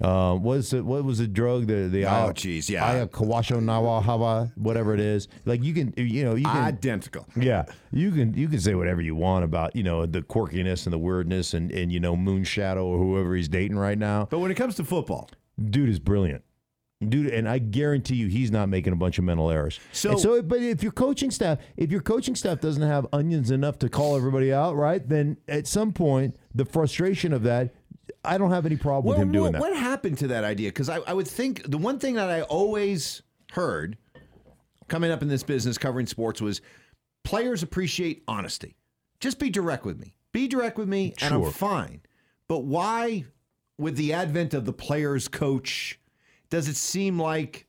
uh, 0.00 0.34
what 0.34 0.58
is 0.58 0.72
it? 0.74 0.84
What 0.84 1.04
was 1.04 1.18
the 1.18 1.26
drug? 1.26 1.66
The 1.66 1.88
the 1.88 2.04
oh 2.04 2.32
jeez, 2.32 2.68
yeah, 2.68 3.06
ayahuasca 3.06 3.62
nawa 3.62 4.02
hava 4.02 4.52
whatever 4.56 4.92
it 4.92 5.00
is. 5.00 5.28
Like 5.46 5.62
you 5.64 5.72
can 5.72 5.94
you 5.96 6.24
know 6.24 6.34
you 6.34 6.44
can 6.44 6.64
identical. 6.64 7.26
Yeah, 7.34 7.64
you 7.92 8.10
can 8.10 8.34
you 8.34 8.48
can 8.48 8.60
say 8.60 8.74
whatever 8.74 9.00
you 9.00 9.14
want 9.14 9.44
about 9.44 9.74
you 9.74 9.82
know 9.82 10.04
the 10.04 10.20
quirkiness 10.20 10.84
and 10.84 10.92
the 10.92 10.98
weirdness 10.98 11.54
and 11.54 11.70
and 11.72 11.90
you 11.90 12.00
know 12.00 12.14
Moonshadow 12.14 12.84
or 12.84 12.98
whoever 12.98 13.34
he's 13.34 13.48
dating 13.48 13.78
right 13.78 13.98
now. 13.98 14.26
But 14.30 14.40
when 14.40 14.50
it 14.50 14.56
comes 14.56 14.74
to 14.76 14.84
football, 14.84 15.30
dude 15.70 15.88
is 15.88 15.98
brilliant. 15.98 16.42
Dude, 17.06 17.26
and 17.26 17.46
I 17.46 17.58
guarantee 17.58 18.14
you, 18.14 18.28
he's 18.28 18.50
not 18.50 18.70
making 18.70 18.94
a 18.94 18.96
bunch 18.96 19.18
of 19.18 19.24
mental 19.24 19.50
errors. 19.50 19.78
So, 19.92 20.16
so, 20.16 20.40
but 20.40 20.62
if 20.62 20.82
your 20.82 20.92
coaching 20.92 21.30
staff, 21.30 21.58
if 21.76 21.90
your 21.90 22.00
coaching 22.00 22.34
staff 22.34 22.60
doesn't 22.60 22.82
have 22.82 23.06
onions 23.12 23.50
enough 23.50 23.78
to 23.80 23.90
call 23.90 24.16
everybody 24.16 24.50
out, 24.50 24.76
right? 24.76 25.06
Then 25.06 25.36
at 25.46 25.66
some 25.66 25.92
point, 25.92 26.36
the 26.54 26.64
frustration 26.64 27.34
of 27.34 27.42
that, 27.42 27.74
I 28.24 28.38
don't 28.38 28.50
have 28.50 28.66
any 28.66 28.76
problem 28.76 29.04
well, 29.04 29.18
with 29.18 29.26
him 29.26 29.32
doing 29.32 29.52
that. 29.52 29.60
What 29.60 29.76
happened 29.76 30.18
to 30.18 30.28
that 30.28 30.44
idea? 30.44 30.68
Because 30.68 30.88
I, 30.88 30.98
I 30.98 31.12
would 31.12 31.28
think 31.28 31.68
the 31.70 31.78
one 31.78 31.98
thing 31.98 32.14
that 32.14 32.30
I 32.30 32.42
always 32.42 33.22
heard 33.52 33.96
coming 34.88 35.10
up 35.10 35.22
in 35.22 35.28
this 35.28 35.42
business 35.42 35.78
covering 35.78 36.06
sports 36.06 36.40
was 36.40 36.60
players 37.24 37.62
appreciate 37.62 38.22
honesty. 38.28 38.76
Just 39.20 39.38
be 39.38 39.50
direct 39.50 39.84
with 39.84 39.98
me. 39.98 40.14
Be 40.32 40.48
direct 40.48 40.76
with 40.78 40.88
me, 40.88 41.14
and 41.20 41.34
I'm 41.34 41.50
fine. 41.50 42.02
But 42.48 42.64
why, 42.64 43.24
with 43.78 43.96
the 43.96 44.12
advent 44.12 44.54
of 44.54 44.64
the 44.64 44.72
players' 44.72 45.28
coach, 45.28 45.98
does 46.50 46.68
it 46.68 46.76
seem 46.76 47.18
like 47.18 47.66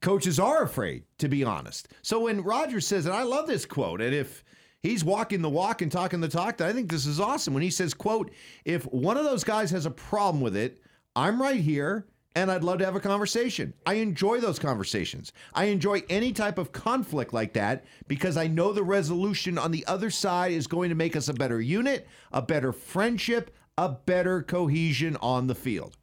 coaches 0.00 0.38
are 0.38 0.62
afraid 0.62 1.04
to 1.18 1.28
be 1.28 1.44
honest? 1.44 1.88
So 2.02 2.20
when 2.20 2.42
Rodgers 2.42 2.86
says, 2.86 3.06
and 3.06 3.14
I 3.14 3.22
love 3.22 3.46
this 3.46 3.64
quote, 3.64 4.00
and 4.00 4.14
if 4.14 4.44
he's 4.82 5.04
walking 5.04 5.42
the 5.42 5.48
walk 5.50 5.82
and 5.82 5.90
talking 5.90 6.20
the 6.20 6.28
talk. 6.28 6.58
That 6.58 6.68
I 6.68 6.72
think 6.72 6.90
this 6.90 7.06
is 7.06 7.20
awesome. 7.20 7.54
When 7.54 7.62
he 7.62 7.70
says, 7.70 7.94
quote, 7.94 8.30
if 8.64 8.84
one 8.84 9.16
of 9.16 9.24
those 9.24 9.44
guys 9.44 9.70
has 9.70 9.86
a 9.86 9.90
problem 9.90 10.42
with 10.42 10.56
it, 10.56 10.80
I'm 11.14 11.40
right 11.40 11.60
here 11.60 12.06
and 12.34 12.50
I'd 12.50 12.64
love 12.64 12.78
to 12.78 12.84
have 12.84 12.96
a 12.96 13.00
conversation. 13.00 13.74
I 13.84 13.94
enjoy 13.94 14.40
those 14.40 14.58
conversations. 14.58 15.32
I 15.54 15.64
enjoy 15.64 16.02
any 16.08 16.32
type 16.32 16.58
of 16.58 16.72
conflict 16.72 17.32
like 17.32 17.52
that 17.54 17.84
because 18.08 18.36
I 18.36 18.46
know 18.46 18.72
the 18.72 18.82
resolution 18.82 19.58
on 19.58 19.70
the 19.70 19.84
other 19.86 20.10
side 20.10 20.52
is 20.52 20.66
going 20.66 20.88
to 20.88 20.94
make 20.94 21.14
us 21.14 21.28
a 21.28 21.34
better 21.34 21.60
unit, 21.60 22.08
a 22.32 22.40
better 22.40 22.72
friendship, 22.72 23.54
a 23.76 23.90
better 23.90 24.42
cohesion 24.42 25.16
on 25.20 25.46
the 25.46 25.54
field. 25.54 25.96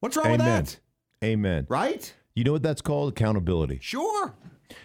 What's 0.00 0.16
wrong 0.16 0.26
Amen. 0.26 0.38
with 0.62 0.70
that? 0.70 0.78
Amen. 1.24 1.66
Right? 1.68 2.12
You 2.34 2.44
know 2.44 2.52
what 2.52 2.62
that's 2.62 2.82
called? 2.82 3.12
Accountability. 3.12 3.78
Sure. 3.80 4.34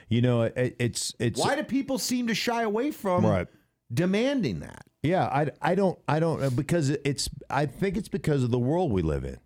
You 0.10 0.22
know, 0.22 0.44
it, 0.44 0.76
it's 0.80 1.14
it's. 1.20 1.40
Why 1.40 1.56
do 1.56 1.64
people 1.64 1.98
seem 1.98 2.28
to 2.28 2.36
shy 2.36 2.64
away 2.64 2.92
from 2.92 3.26
right. 3.26 3.48
demanding 3.94 4.60
that? 4.62 4.86
Yeah, 5.04 5.26
I, 5.26 5.52
I 5.62 5.76
don't 5.76 5.98
I 6.08 6.20
don't 6.20 6.44
uh, 6.44 6.50
because 6.50 6.90
it's 6.90 7.30
I 7.50 7.66
think 7.66 7.98
it's 7.98 8.10
because 8.10 8.44
of 8.44 8.52
the 8.52 8.60
world 8.60 8.92
we 8.92 9.02
live 9.02 9.24
in. 9.24 9.40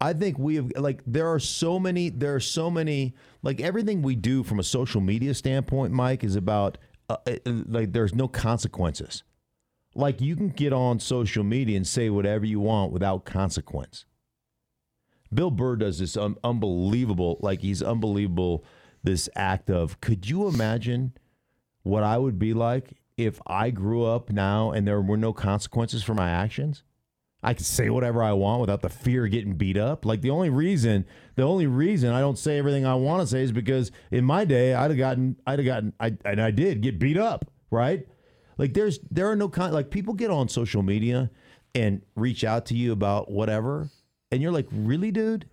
I 0.00 0.12
think 0.12 0.38
we 0.38 0.56
have 0.56 0.70
like 0.76 1.02
there 1.06 1.28
are 1.28 1.38
so 1.38 1.78
many 1.78 2.10
there 2.10 2.34
are 2.34 2.40
so 2.40 2.70
many 2.70 3.14
like 3.42 3.60
everything 3.60 4.02
we 4.02 4.16
do 4.16 4.42
from 4.42 4.58
a 4.58 4.62
social 4.62 5.00
media 5.00 5.34
standpoint, 5.34 5.92
Mike, 5.92 6.24
is 6.24 6.36
about 6.36 6.78
uh, 7.08 7.16
uh 7.26 7.36
like 7.44 7.92
there's 7.92 8.14
no 8.14 8.28
consequences. 8.28 9.24
Like 9.94 10.20
you 10.20 10.36
can 10.36 10.50
get 10.50 10.72
on 10.72 11.00
social 11.00 11.42
media 11.42 11.76
and 11.76 11.86
say 11.86 12.10
whatever 12.10 12.44
you 12.44 12.60
want 12.60 12.92
without 12.92 13.24
consequence. 13.24 14.04
Bill 15.32 15.50
Burr 15.50 15.76
does 15.76 15.98
this 15.98 16.16
un- 16.16 16.36
unbelievable, 16.44 17.38
like 17.40 17.60
he's 17.60 17.82
unbelievable 17.82 18.64
this 19.02 19.28
act 19.34 19.70
of 19.70 20.00
could 20.00 20.28
you 20.28 20.48
imagine 20.48 21.12
what 21.82 22.02
I 22.02 22.18
would 22.18 22.38
be 22.38 22.52
like 22.54 22.96
if 23.16 23.40
I 23.46 23.70
grew 23.70 24.04
up 24.04 24.30
now 24.30 24.70
and 24.70 24.86
there 24.86 25.00
were 25.00 25.16
no 25.16 25.32
consequences 25.32 26.02
for 26.02 26.14
my 26.14 26.30
actions? 26.30 26.82
I 27.42 27.54
could 27.54 27.66
say 27.66 27.88
whatever 27.88 28.22
I 28.22 28.32
want 28.32 28.60
without 28.60 28.82
the 28.82 28.88
fear 28.88 29.24
of 29.24 29.30
getting 29.30 29.54
beat 29.54 29.76
up. 29.76 30.04
Like 30.04 30.22
the 30.22 30.30
only 30.30 30.50
reason, 30.50 31.06
the 31.36 31.44
only 31.44 31.68
reason 31.68 32.12
I 32.12 32.20
don't 32.20 32.38
say 32.38 32.58
everything 32.58 32.84
I 32.84 32.94
want 32.94 33.22
to 33.22 33.26
say 33.28 33.42
is 33.42 33.52
because 33.52 33.92
in 34.10 34.24
my 34.24 34.44
day 34.44 34.74
I'd 34.74 34.90
have 34.90 34.98
gotten, 34.98 35.36
I'd 35.46 35.60
have 35.60 35.66
gotten, 35.66 35.92
I 36.00 36.16
and 36.24 36.40
I 36.40 36.50
did 36.50 36.80
get 36.80 36.98
beat 36.98 37.16
up, 37.16 37.48
right? 37.70 38.06
Like 38.56 38.74
there's, 38.74 38.98
there 39.10 39.30
are 39.30 39.36
no 39.36 39.48
con, 39.48 39.72
like 39.72 39.90
people 39.90 40.14
get 40.14 40.30
on 40.30 40.48
social 40.48 40.82
media 40.82 41.30
and 41.76 42.02
reach 42.16 42.42
out 42.42 42.66
to 42.66 42.74
you 42.74 42.90
about 42.92 43.30
whatever, 43.30 43.88
and 44.32 44.42
you're 44.42 44.52
like, 44.52 44.66
really, 44.72 45.12
dude? 45.12 45.48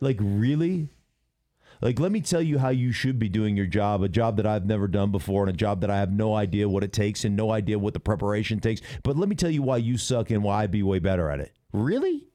Like 0.00 0.16
really? 0.20 0.88
Like, 1.80 1.98
let 1.98 2.12
me 2.12 2.20
tell 2.20 2.42
you 2.42 2.58
how 2.58 2.68
you 2.68 2.92
should 2.92 3.18
be 3.18 3.28
doing 3.28 3.56
your 3.56 3.66
job, 3.66 4.02
a 4.02 4.08
job 4.08 4.36
that 4.36 4.46
I've 4.46 4.66
never 4.66 4.86
done 4.86 5.10
before, 5.10 5.42
and 5.44 5.50
a 5.50 5.56
job 5.56 5.80
that 5.80 5.90
I 5.90 5.96
have 5.96 6.12
no 6.12 6.34
idea 6.34 6.68
what 6.68 6.84
it 6.84 6.92
takes 6.92 7.24
and 7.24 7.34
no 7.34 7.50
idea 7.50 7.78
what 7.78 7.94
the 7.94 8.00
preparation 8.00 8.60
takes. 8.60 8.82
But 9.02 9.16
let 9.16 9.28
me 9.28 9.34
tell 9.34 9.50
you 9.50 9.62
why 9.62 9.78
you 9.78 9.96
suck 9.96 10.30
and 10.30 10.42
why 10.42 10.62
I'd 10.62 10.70
be 10.70 10.82
way 10.82 10.98
better 10.98 11.30
at 11.30 11.40
it. 11.40 11.52
Really? 11.72 12.26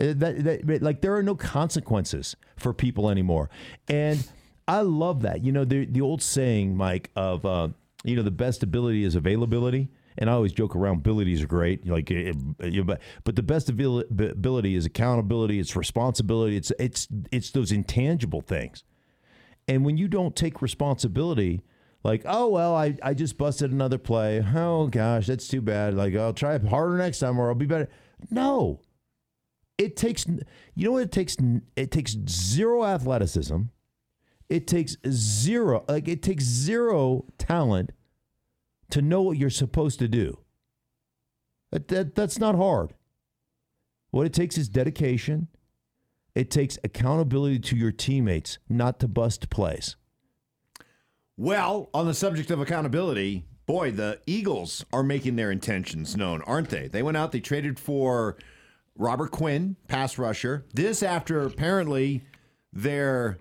Uh, 0.00 0.14
that, 0.16 0.44
that, 0.44 0.82
like, 0.82 1.00
there 1.00 1.14
are 1.14 1.22
no 1.22 1.36
consequences 1.36 2.34
for 2.56 2.72
people 2.72 3.08
anymore. 3.08 3.50
And 3.88 4.26
I 4.66 4.80
love 4.80 5.22
that. 5.22 5.44
You 5.44 5.52
know, 5.52 5.64
the, 5.64 5.84
the 5.84 6.00
old 6.00 6.20
saying, 6.20 6.76
Mike, 6.76 7.10
of, 7.14 7.46
uh, 7.46 7.68
you 8.02 8.16
know, 8.16 8.22
the 8.22 8.32
best 8.32 8.64
ability 8.64 9.04
is 9.04 9.14
availability 9.14 9.90
and 10.16 10.30
I 10.30 10.34
always 10.34 10.52
joke 10.52 10.76
around. 10.76 10.98
Abilities 10.98 11.42
are 11.42 11.46
great, 11.46 11.86
like, 11.86 12.10
eh, 12.10 12.14
eh, 12.14 12.32
it, 12.60 12.76
it, 12.76 12.86
but 12.86 13.00
but 13.24 13.36
the 13.36 13.42
best 13.42 13.68
ability 13.68 14.74
is 14.74 14.86
accountability. 14.86 15.58
It's 15.58 15.74
responsibility. 15.76 16.56
It's 16.56 16.72
it's 16.78 17.08
it's 17.32 17.50
those 17.50 17.72
intangible 17.72 18.40
things. 18.40 18.84
And 19.66 19.84
when 19.84 19.96
you 19.96 20.08
don't 20.08 20.36
take 20.36 20.62
responsibility, 20.62 21.62
like, 22.02 22.22
oh 22.26 22.48
well, 22.48 22.76
I 22.76 22.96
I 23.02 23.14
just 23.14 23.36
busted 23.38 23.72
another 23.72 23.98
play. 23.98 24.44
Oh 24.54 24.86
gosh, 24.86 25.26
that's 25.26 25.48
too 25.48 25.62
bad. 25.62 25.94
Like, 25.94 26.14
I'll 26.14 26.34
try 26.34 26.58
harder 26.58 26.98
next 26.98 27.18
time, 27.18 27.38
or 27.38 27.48
I'll 27.48 27.54
be 27.54 27.66
better. 27.66 27.88
No. 28.30 28.80
It 29.76 29.96
takes 29.96 30.26
you 30.26 30.84
know 30.84 30.92
what 30.92 31.02
it 31.02 31.12
takes 31.12 31.36
it 31.74 31.90
takes 31.90 32.16
zero 32.28 32.84
athleticism. 32.84 33.62
It 34.48 34.68
takes 34.68 34.96
zero 35.08 35.84
like 35.88 36.06
it 36.06 36.22
takes 36.22 36.44
zero 36.44 37.24
talent 37.38 37.90
to 38.94 39.02
know 39.02 39.22
what 39.22 39.36
you're 39.36 39.50
supposed 39.50 39.98
to 39.98 40.06
do. 40.06 40.38
That, 41.72 41.88
that 41.88 42.14
that's 42.14 42.38
not 42.38 42.54
hard. 42.54 42.94
What 44.12 44.24
it 44.24 44.32
takes 44.32 44.56
is 44.56 44.68
dedication. 44.68 45.48
It 46.36 46.48
takes 46.48 46.78
accountability 46.84 47.58
to 47.58 47.76
your 47.76 47.90
teammates, 47.90 48.58
not 48.68 49.00
to 49.00 49.08
bust 49.08 49.50
plays. 49.50 49.96
Well, 51.36 51.90
on 51.92 52.06
the 52.06 52.14
subject 52.14 52.52
of 52.52 52.60
accountability, 52.60 53.44
boy, 53.66 53.90
the 53.90 54.20
Eagles 54.26 54.84
are 54.92 55.02
making 55.02 55.34
their 55.34 55.50
intentions 55.50 56.16
known, 56.16 56.42
aren't 56.42 56.70
they? 56.70 56.86
They 56.86 57.02
went 57.02 57.16
out, 57.16 57.32
they 57.32 57.40
traded 57.40 57.80
for 57.80 58.36
Robert 58.96 59.32
Quinn, 59.32 59.74
pass 59.88 60.18
rusher. 60.18 60.64
This 60.72 61.02
after 61.02 61.40
apparently 61.40 62.22
their 62.72 63.38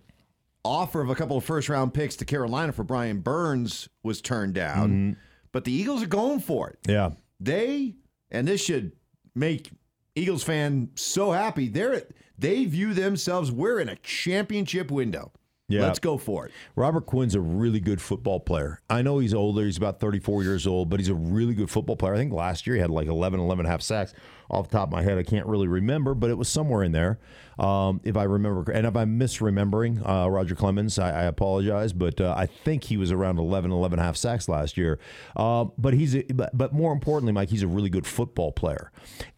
offer 0.65 1.01
of 1.01 1.11
a 1.11 1.15
couple 1.15 1.37
of 1.37 1.43
first 1.43 1.69
round 1.69 1.93
picks 1.93 2.15
to 2.15 2.25
Carolina 2.25 2.71
for 2.71 2.83
Brian 2.83 3.19
Burns 3.19 3.87
was 4.01 4.19
turned 4.19 4.55
down. 4.55 4.89
Mm-hmm. 4.89 5.19
But 5.53 5.63
the 5.63 5.71
Eagles 5.71 6.03
are 6.03 6.07
going 6.07 6.41
for 6.41 6.69
it. 6.69 6.79
Yeah. 6.85 7.11
They, 7.39 7.95
and 8.29 8.45
this 8.45 8.61
should 8.61 8.91
make 9.33 9.71
Eagles 10.15 10.43
fan 10.43 10.89
so 10.95 11.31
happy. 11.31 11.69
They're 11.69 12.03
they 12.37 12.65
view 12.65 12.93
themselves, 12.93 13.51
we're 13.51 13.79
in 13.79 13.87
a 13.87 13.95
championship 13.97 14.91
window. 14.91 15.31
Yeah. 15.69 15.83
Let's 15.83 15.99
go 15.99 16.17
for 16.17 16.45
it. 16.45 16.51
Robert 16.75 17.05
Quinn's 17.05 17.35
a 17.35 17.39
really 17.39 17.79
good 17.79 18.01
football 18.01 18.39
player. 18.39 18.81
I 18.89 19.01
know 19.01 19.19
he's 19.19 19.33
older. 19.33 19.63
He's 19.63 19.77
about 19.77 19.99
34 19.99 20.43
years 20.43 20.67
old, 20.67 20.89
but 20.89 20.99
he's 20.99 21.09
a 21.09 21.15
really 21.15 21.53
good 21.53 21.69
football 21.69 21.95
player. 21.95 22.13
I 22.13 22.17
think 22.17 22.33
last 22.33 22.67
year 22.67 22.75
he 22.75 22.81
had 22.81 22.89
like 22.89 23.07
11, 23.07 23.39
11 23.39 23.65
and 23.65 23.67
a 23.67 23.71
half 23.71 23.81
sacks. 23.81 24.13
Off 24.53 24.69
the 24.69 24.77
top 24.77 24.89
of 24.89 24.93
my 24.93 25.01
head, 25.01 25.17
I 25.17 25.23
can't 25.23 25.45
really 25.45 25.67
remember, 25.67 26.13
but 26.13 26.29
it 26.29 26.37
was 26.37 26.47
somewhere 26.47 26.83
in 26.83 26.91
there. 26.91 27.19
Um, 27.59 28.01
if 28.03 28.17
I 28.17 28.23
remember, 28.23 28.71
and 28.71 28.87
if 28.87 28.95
I'm 28.95 29.19
misremembering 29.19 30.07
uh, 30.07 30.29
Roger 30.29 30.55
Clemens, 30.55 30.97
I, 30.97 31.09
I 31.09 31.23
apologize, 31.23 31.93
but 31.93 32.19
uh, 32.21 32.33
I 32.37 32.45
think 32.45 32.83
he 32.83 32.97
was 32.97 33.11
around 33.11 33.37
11, 33.39 33.71
11 33.71 33.99
and 33.99 34.03
a 34.03 34.05
half 34.05 34.17
sacks 34.17 34.47
last 34.47 34.77
year. 34.77 34.99
Uh, 35.35 35.65
but 35.77 35.93
he's, 35.93 36.15
a, 36.15 36.23
but, 36.33 36.55
but 36.57 36.73
more 36.73 36.93
importantly, 36.93 37.33
Mike, 37.33 37.49
he's 37.49 37.63
a 37.63 37.67
really 37.67 37.89
good 37.89 38.07
football 38.07 38.51
player. 38.51 38.91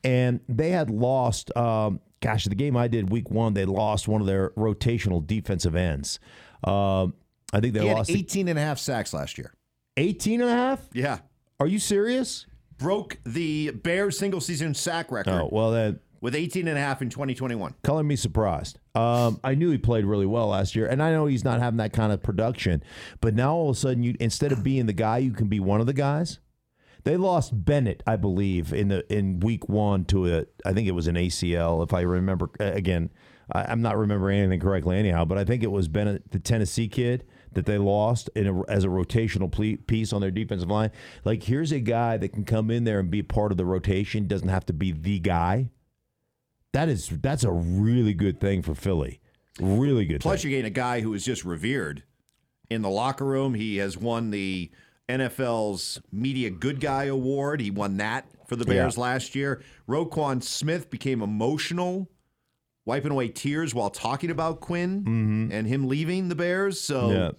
And 0.03 0.39
they 0.48 0.69
had 0.69 0.89
lost 0.89 1.55
um, 1.57 2.00
gosh, 2.25 2.45
the 2.45 2.55
game 2.55 2.75
I 2.75 2.88
did 2.88 3.12
week 3.12 3.29
one, 3.29 3.53
they 3.53 3.65
lost 3.65 4.07
one 4.07 4.19
of 4.19 4.27
their 4.27 4.50
rotational 4.51 5.25
defensive 5.25 5.75
ends. 5.75 6.19
Uh, 6.63 7.07
I 7.53 7.60
think 7.60 7.74
they 7.74 7.81
he 7.81 7.93
lost 7.93 8.10
18 8.10 8.48
and 8.48 8.57
a 8.57 8.62
half 8.62 8.79
sacks 8.79 9.13
last 9.13 9.38
year. 9.38 9.53
18 9.98 10.41
and 10.41 10.50
a 10.50 10.53
half? 10.53 10.81
Yeah. 10.93 11.19
Are 11.60 11.67
you 11.67 11.79
serious? 11.79 12.48
Broke 12.77 13.17
the 13.25 13.72
Bears 13.72 14.17
single 14.17 14.41
season 14.41 14.74
sack 14.74 15.12
record. 15.12 15.32
Oh, 15.32 15.50
well, 15.51 15.72
then. 15.72 16.00
With 16.22 16.36
18 16.36 16.67
and 16.67 16.77
a 16.77 16.82
half 16.82 17.01
in 17.01 17.10
2021. 17.10 17.75
Color 17.84 18.03
me 18.03 18.15
surprised. 18.15 18.79
Um, 18.96 19.39
I 19.44 19.53
knew 19.53 19.70
he 19.70 19.77
played 19.77 20.05
really 20.05 20.25
well 20.25 20.48
last 20.48 20.75
year, 20.75 20.88
and 20.88 21.03
I 21.03 21.12
know 21.12 21.27
he's 21.27 21.44
not 21.44 21.60
having 21.60 21.77
that 21.77 21.94
kind 21.94 22.12
of 22.12 22.24
production. 22.24 22.84
But 23.22 23.36
now 23.36 23.53
all 23.53 23.70
of 23.70 23.75
a 23.75 23.79
sudden, 23.79 24.01
you 24.01 24.15
instead 24.20 24.51
of 24.51 24.63
being 24.63 24.88
the 24.88 24.94
guy, 24.94 25.20
you 25.20 25.32
can 25.32 25.48
be 25.48 25.60
one 25.60 25.82
of 25.82 25.88
the 25.88 25.94
guys. 25.94 26.39
They 27.03 27.17
lost 27.17 27.51
Bennett, 27.53 28.01
I 28.08 28.15
believe, 28.15 28.74
in 28.74 28.88
the 28.88 29.13
in 29.13 29.39
week 29.39 29.70
one 29.70 30.05
to 30.05 30.34
a 30.34 30.46
I 30.65 30.74
think 30.74 30.88
it 30.88 30.94
was 30.94 31.08
an 31.08 31.15
ACL, 31.15 31.84
if 31.84 31.94
I 31.94 32.01
remember 32.01 32.50
again. 32.60 33.12
I, 33.51 33.72
am 33.72 33.84
not 33.84 33.96
remembering 33.96 34.39
anything 34.39 34.60
correctly 34.60 34.98
anyhow, 34.98 35.24
but 35.25 35.38
I 35.38 35.44
think 35.44 35.62
it 35.62 35.72
was 35.72 35.88
Bennett, 35.88 36.32
the 36.32 36.39
Tennessee 36.39 36.88
kid 36.88 37.25
that 37.55 37.65
they 37.65 37.77
lost 37.77 38.29
in 38.35 38.47
a, 38.47 38.62
as 38.69 38.83
a 38.83 38.88
rotational 38.88 39.51
piece 39.88 40.13
on 40.13 40.21
their 40.21 40.31
defensive 40.31 40.69
line. 40.69 40.91
Like, 41.24 41.43
here's 41.43 41.71
a 41.71 41.79
guy 41.79 42.17
that 42.17 42.29
can 42.29 42.45
come 42.45 42.69
in 42.69 42.83
there 42.83 43.00
and 43.00 43.09
be 43.09 43.24
part 43.24 43.51
of 43.51 43.57
the 43.57 43.65
rotation. 43.65 44.27
Doesn't 44.27 44.50
have 44.50 44.65
to 44.67 44.74
be 44.74 44.91
the 44.91 45.19
guy. 45.19 45.69
That 46.74 46.89
is 46.89 47.07
that's 47.09 47.43
a 47.43 47.51
really 47.51 48.13
good 48.13 48.39
thing 48.39 48.62
for 48.62 48.75
Philly. 48.75 49.21
Really 49.59 50.05
good. 50.05 50.21
Plus, 50.21 50.41
thing. 50.41 50.51
you're 50.51 50.57
getting 50.57 50.71
a 50.71 50.75
guy 50.75 51.00
who 51.00 51.13
is 51.13 51.24
just 51.24 51.45
revered 51.45 52.03
in 52.69 52.81
the 52.81 52.89
locker 52.89 53.25
room. 53.25 53.53
He 53.53 53.77
has 53.77 53.97
won 53.97 54.31
the 54.31 54.71
NFL's 55.07 56.01
Media 56.12 56.50
Good 56.50 56.79
Guy 56.79 57.05
Award. 57.05 57.62
He 57.62 57.71
won 57.71 57.97
that 57.97 58.27
for 58.47 58.55
the 58.55 58.65
Bears 58.65 58.97
yeah. 58.97 59.03
last 59.03 59.35
year. 59.35 59.62
Roquan 59.88 60.43
Smith 60.43 60.89
became 60.89 61.21
emotional, 61.21 62.09
wiping 62.85 63.12
away 63.12 63.29
tears 63.29 63.74
while 63.74 63.89
talking 63.89 64.31
about 64.31 64.62
Quinn 64.62 65.01
mm-hmm. 65.01 65.51
and 65.51 65.67
him 65.67 65.88
leaving 65.88 66.29
the 66.29 66.35
Bears. 66.35 66.81
So 66.81 67.12
yeah. 67.12 67.31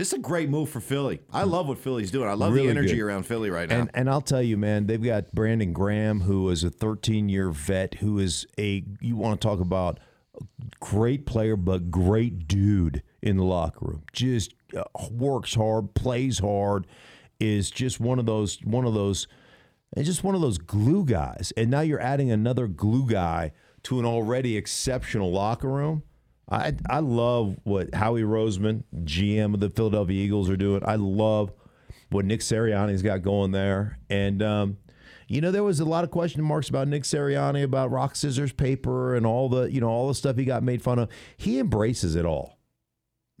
This 0.00 0.14
is 0.14 0.14
a 0.14 0.18
great 0.18 0.48
move 0.48 0.70
for 0.70 0.80
Philly. 0.80 1.20
I 1.30 1.42
love 1.42 1.68
what 1.68 1.76
Philly's 1.76 2.10
doing. 2.10 2.26
I 2.26 2.32
love 2.32 2.54
really 2.54 2.68
the 2.68 2.70
energy 2.70 2.94
good. 2.94 3.02
around 3.02 3.24
Philly 3.24 3.50
right 3.50 3.68
now. 3.68 3.80
And, 3.80 3.90
and 3.92 4.08
I'll 4.08 4.22
tell 4.22 4.40
you, 4.40 4.56
man, 4.56 4.86
they've 4.86 5.02
got 5.02 5.30
Brandon 5.34 5.74
Graham, 5.74 6.22
who 6.22 6.48
is 6.48 6.64
a 6.64 6.70
13 6.70 7.28
year 7.28 7.50
vet, 7.50 7.96
who 7.96 8.18
is 8.18 8.46
a, 8.58 8.82
you 9.02 9.14
want 9.16 9.38
to 9.38 9.46
talk 9.46 9.60
about 9.60 10.00
great 10.80 11.26
player, 11.26 11.54
but 11.54 11.90
great 11.90 12.48
dude 12.48 13.02
in 13.20 13.36
the 13.36 13.44
locker 13.44 13.84
room. 13.84 14.02
Just 14.14 14.54
uh, 14.74 14.84
works 15.10 15.54
hard, 15.54 15.92
plays 15.92 16.38
hard 16.38 16.86
is 17.38 17.70
just 17.70 18.00
one 18.00 18.18
of 18.18 18.24
those 18.24 18.58
one 18.64 18.86
of 18.86 18.94
those 18.94 19.26
and 19.94 20.06
just 20.06 20.24
one 20.24 20.34
of 20.34 20.40
those 20.40 20.56
glue 20.56 21.04
guys. 21.04 21.52
And 21.58 21.70
now 21.70 21.80
you're 21.80 22.00
adding 22.00 22.30
another 22.30 22.68
glue 22.68 23.06
guy 23.06 23.52
to 23.82 23.98
an 23.98 24.06
already 24.06 24.56
exceptional 24.56 25.30
locker 25.30 25.68
room. 25.68 26.04
I 26.50 26.74
I 26.88 26.98
love 26.98 27.56
what 27.64 27.94
Howie 27.94 28.22
Roseman, 28.22 28.84
GM 29.04 29.54
of 29.54 29.60
the 29.60 29.70
Philadelphia 29.70 30.24
Eagles, 30.24 30.50
are 30.50 30.56
doing. 30.56 30.82
I 30.84 30.96
love 30.96 31.52
what 32.10 32.24
Nick 32.24 32.40
Sirianni's 32.40 33.02
got 33.02 33.22
going 33.22 33.52
there. 33.52 33.98
And 34.08 34.42
um, 34.42 34.78
you 35.28 35.40
know, 35.40 35.52
there 35.52 35.62
was 35.62 35.80
a 35.80 35.84
lot 35.84 36.02
of 36.04 36.10
question 36.10 36.42
marks 36.42 36.68
about 36.68 36.88
Nick 36.88 37.04
Sirianni 37.04 37.62
about 37.62 37.90
rock 37.90 38.16
scissors 38.16 38.52
paper 38.52 39.14
and 39.14 39.24
all 39.24 39.48
the 39.48 39.70
you 39.70 39.80
know 39.80 39.88
all 39.88 40.08
the 40.08 40.14
stuff 40.14 40.36
he 40.36 40.44
got 40.44 40.62
made 40.62 40.82
fun 40.82 40.98
of. 40.98 41.08
He 41.36 41.58
embraces 41.58 42.16
it 42.16 42.24
all. 42.24 42.59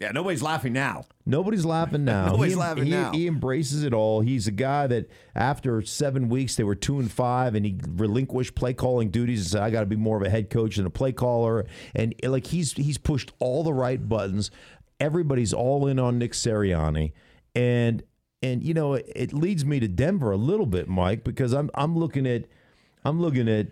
Yeah, 0.00 0.12
nobody's 0.12 0.42
laughing 0.42 0.72
now. 0.72 1.04
Nobody's 1.26 1.66
laughing 1.66 2.06
now. 2.06 2.26
nobody's 2.32 2.54
he, 2.54 2.58
laughing 2.58 2.84
he, 2.86 2.90
now. 2.90 3.12
He 3.12 3.26
embraces 3.26 3.84
it 3.84 3.92
all. 3.92 4.22
He's 4.22 4.48
a 4.48 4.50
guy 4.50 4.86
that 4.86 5.10
after 5.34 5.82
seven 5.82 6.30
weeks 6.30 6.56
they 6.56 6.64
were 6.64 6.74
two 6.74 6.98
and 6.98 7.12
five, 7.12 7.54
and 7.54 7.66
he 7.66 7.78
relinquished 7.86 8.54
play 8.54 8.72
calling 8.72 9.10
duties 9.10 9.40
and 9.40 9.50
said, 9.50 9.62
"I 9.62 9.68
got 9.68 9.80
to 9.80 9.86
be 9.86 9.96
more 9.96 10.16
of 10.16 10.22
a 10.22 10.30
head 10.30 10.48
coach 10.48 10.76
than 10.76 10.86
a 10.86 10.90
play 10.90 11.12
caller." 11.12 11.66
And 11.94 12.14
like 12.22 12.46
he's 12.46 12.72
he's 12.72 12.96
pushed 12.96 13.32
all 13.40 13.62
the 13.62 13.74
right 13.74 14.08
buttons. 14.08 14.50
Everybody's 14.98 15.52
all 15.52 15.86
in 15.86 15.98
on 15.98 16.18
Nick 16.18 16.32
Sirianni, 16.32 17.12
and 17.54 18.02
and 18.42 18.62
you 18.62 18.72
know 18.72 18.94
it, 18.94 19.12
it 19.14 19.32
leads 19.34 19.66
me 19.66 19.80
to 19.80 19.88
Denver 19.88 20.30
a 20.30 20.38
little 20.38 20.66
bit, 20.66 20.88
Mike, 20.88 21.24
because 21.24 21.52
I'm 21.52 21.70
I'm 21.74 21.94
looking 21.94 22.26
at 22.26 22.46
I'm 23.04 23.20
looking 23.20 23.50
at 23.50 23.66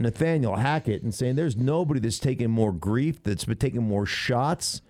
Nathaniel 0.00 0.56
Hackett 0.56 1.04
and 1.04 1.14
saying 1.14 1.36
there's 1.36 1.56
nobody 1.56 2.00
that's 2.00 2.18
taking 2.18 2.50
more 2.50 2.72
grief, 2.72 3.22
that's 3.22 3.44
been 3.44 3.58
taking 3.58 3.84
more 3.84 4.06
shots 4.06 4.82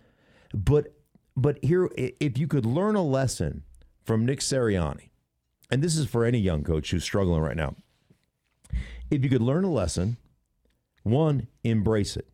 but 0.52 0.94
but 1.36 1.58
here, 1.62 1.88
if 1.96 2.36
you 2.36 2.46
could 2.46 2.66
learn 2.66 2.94
a 2.94 3.02
lesson 3.02 3.62
from 4.04 4.26
Nick 4.26 4.40
Sirianni, 4.40 5.08
and 5.70 5.82
this 5.82 5.96
is 5.96 6.06
for 6.06 6.24
any 6.24 6.38
young 6.38 6.62
coach 6.62 6.90
who's 6.90 7.04
struggling 7.04 7.40
right 7.40 7.56
now, 7.56 7.74
if 9.10 9.24
you 9.24 9.30
could 9.30 9.42
learn 9.42 9.64
a 9.64 9.70
lesson, 9.70 10.18
one, 11.02 11.48
embrace 11.64 12.16
it. 12.16 12.28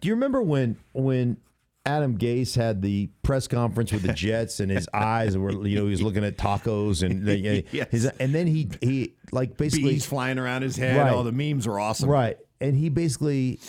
Do 0.00 0.08
you 0.08 0.14
remember 0.14 0.42
when 0.42 0.76
when 0.92 1.36
Adam 1.84 2.18
Gase 2.18 2.56
had 2.56 2.82
the 2.82 3.10
press 3.22 3.46
conference 3.46 3.92
with 3.92 4.02
the 4.02 4.12
Jets 4.14 4.60
and 4.60 4.70
his 4.70 4.88
eyes 4.94 5.36
were 5.36 5.52
you 5.66 5.78
know 5.78 5.84
he 5.84 5.90
was 5.90 6.02
looking 6.02 6.24
at 6.24 6.36
tacos 6.38 7.02
and 7.02 7.28
uh, 7.28 7.32
yes. 7.72 7.88
his 7.90 8.06
and 8.06 8.34
then 8.34 8.46
he 8.46 8.70
he 8.80 9.14
like 9.32 9.56
basically 9.56 9.90
bees 9.90 10.06
flying 10.06 10.38
around 10.38 10.62
his 10.62 10.76
head. 10.76 10.96
Right, 10.96 11.12
oh, 11.12 11.22
the 11.22 11.32
memes 11.32 11.66
are 11.66 11.78
awesome. 11.78 12.08
Right, 12.08 12.38
and 12.60 12.76
he 12.76 12.88
basically 12.88 13.60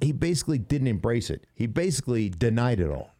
he 0.00 0.12
basically 0.12 0.58
didn't 0.58 0.88
embrace 0.88 1.30
it. 1.30 1.46
He 1.54 1.66
basically 1.66 2.28
denied 2.28 2.80
it 2.80 2.90
all. 2.90 3.14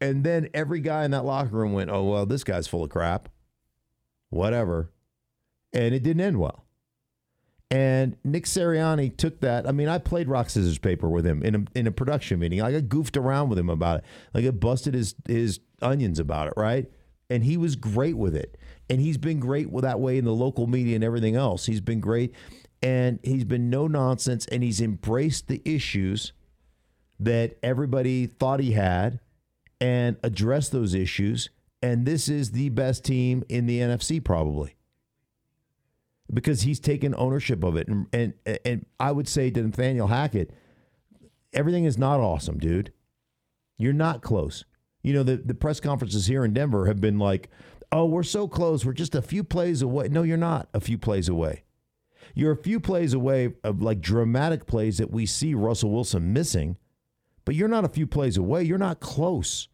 And 0.00 0.24
then 0.24 0.48
every 0.52 0.80
guy 0.80 1.04
in 1.04 1.10
that 1.12 1.24
locker 1.24 1.56
room 1.56 1.72
went, 1.72 1.90
"Oh 1.90 2.04
well, 2.04 2.26
this 2.26 2.44
guy's 2.44 2.66
full 2.66 2.84
of 2.84 2.90
crap." 2.90 3.28
Whatever. 4.30 4.90
And 5.72 5.94
it 5.94 6.02
didn't 6.02 6.20
end 6.22 6.38
well. 6.38 6.64
And 7.70 8.16
Nick 8.22 8.44
Sirianni 8.44 9.16
took 9.16 9.40
that. 9.40 9.66
I 9.66 9.72
mean, 9.72 9.88
I 9.88 9.98
played 9.98 10.28
rock 10.28 10.50
scissors 10.50 10.78
paper 10.78 11.08
with 11.08 11.26
him 11.26 11.42
in 11.42 11.54
a, 11.54 11.78
in 11.78 11.86
a 11.86 11.90
production 11.92 12.38
meeting. 12.38 12.60
Like 12.60 12.74
I 12.74 12.80
goofed 12.80 13.16
around 13.16 13.48
with 13.48 13.58
him 13.58 13.70
about 13.70 13.98
it. 13.98 14.04
Like 14.34 14.44
I 14.44 14.50
busted 14.50 14.94
his 14.94 15.14
his 15.26 15.60
onions 15.82 16.18
about 16.18 16.48
it, 16.48 16.54
right? 16.56 16.90
And 17.28 17.42
he 17.42 17.56
was 17.56 17.74
great 17.74 18.16
with 18.16 18.36
it. 18.36 18.56
And 18.88 19.00
he's 19.00 19.18
been 19.18 19.40
great 19.40 19.70
with 19.70 19.82
that 19.82 19.98
way 19.98 20.16
in 20.16 20.24
the 20.24 20.32
local 20.32 20.68
media 20.68 20.94
and 20.94 21.02
everything 21.02 21.34
else. 21.34 21.66
He's 21.66 21.80
been 21.80 21.98
great 21.98 22.32
and 22.82 23.18
he's 23.22 23.44
been 23.44 23.70
no 23.70 23.86
nonsense 23.86 24.46
and 24.46 24.62
he's 24.62 24.80
embraced 24.80 25.48
the 25.48 25.62
issues 25.64 26.32
that 27.18 27.56
everybody 27.62 28.26
thought 28.26 28.60
he 28.60 28.72
had 28.72 29.20
and 29.80 30.16
addressed 30.22 30.72
those 30.72 30.94
issues 30.94 31.50
and 31.82 32.06
this 32.06 32.28
is 32.28 32.52
the 32.52 32.68
best 32.70 33.04
team 33.04 33.44
in 33.48 33.66
the 33.66 33.80
NFC 33.80 34.22
probably 34.22 34.76
because 36.32 36.62
he's 36.62 36.80
taken 36.80 37.14
ownership 37.16 37.62
of 37.62 37.76
it. 37.76 37.88
And 37.88 38.06
and, 38.12 38.34
and 38.64 38.86
I 38.98 39.12
would 39.12 39.28
say 39.28 39.50
to 39.50 39.62
Nathaniel 39.62 40.08
Hackett 40.08 40.52
everything 41.52 41.84
is 41.84 41.98
not 41.98 42.20
awesome 42.20 42.58
dude. 42.58 42.92
You're 43.78 43.92
not 43.92 44.22
close. 44.22 44.64
You 45.02 45.14
know 45.14 45.22
the 45.22 45.36
the 45.36 45.54
press 45.54 45.80
conferences 45.80 46.26
here 46.26 46.44
in 46.44 46.52
Denver 46.52 46.86
have 46.86 47.00
been 47.00 47.18
like 47.18 47.50
oh 47.92 48.06
we're 48.06 48.22
so 48.22 48.48
close. 48.48 48.84
We're 48.84 48.92
just 48.92 49.14
a 49.14 49.22
few 49.22 49.44
plays 49.44 49.82
away. 49.82 50.08
No 50.08 50.22
you're 50.22 50.36
not 50.36 50.68
a 50.74 50.80
few 50.80 50.98
plays 50.98 51.28
away 51.28 51.62
You're 52.36 52.52
a 52.52 52.56
few 52.56 52.80
plays 52.80 53.14
away 53.14 53.54
of 53.64 53.80
like 53.80 54.02
dramatic 54.02 54.66
plays 54.66 54.98
that 54.98 55.10
we 55.10 55.24
see 55.24 55.54
Russell 55.54 55.90
Wilson 55.90 56.34
missing, 56.34 56.76
but 57.46 57.54
you're 57.54 57.66
not 57.66 57.86
a 57.86 57.88
few 57.88 58.06
plays 58.06 58.36
away. 58.36 58.62
You're 58.62 58.76
not 58.76 59.00
close 59.00 59.68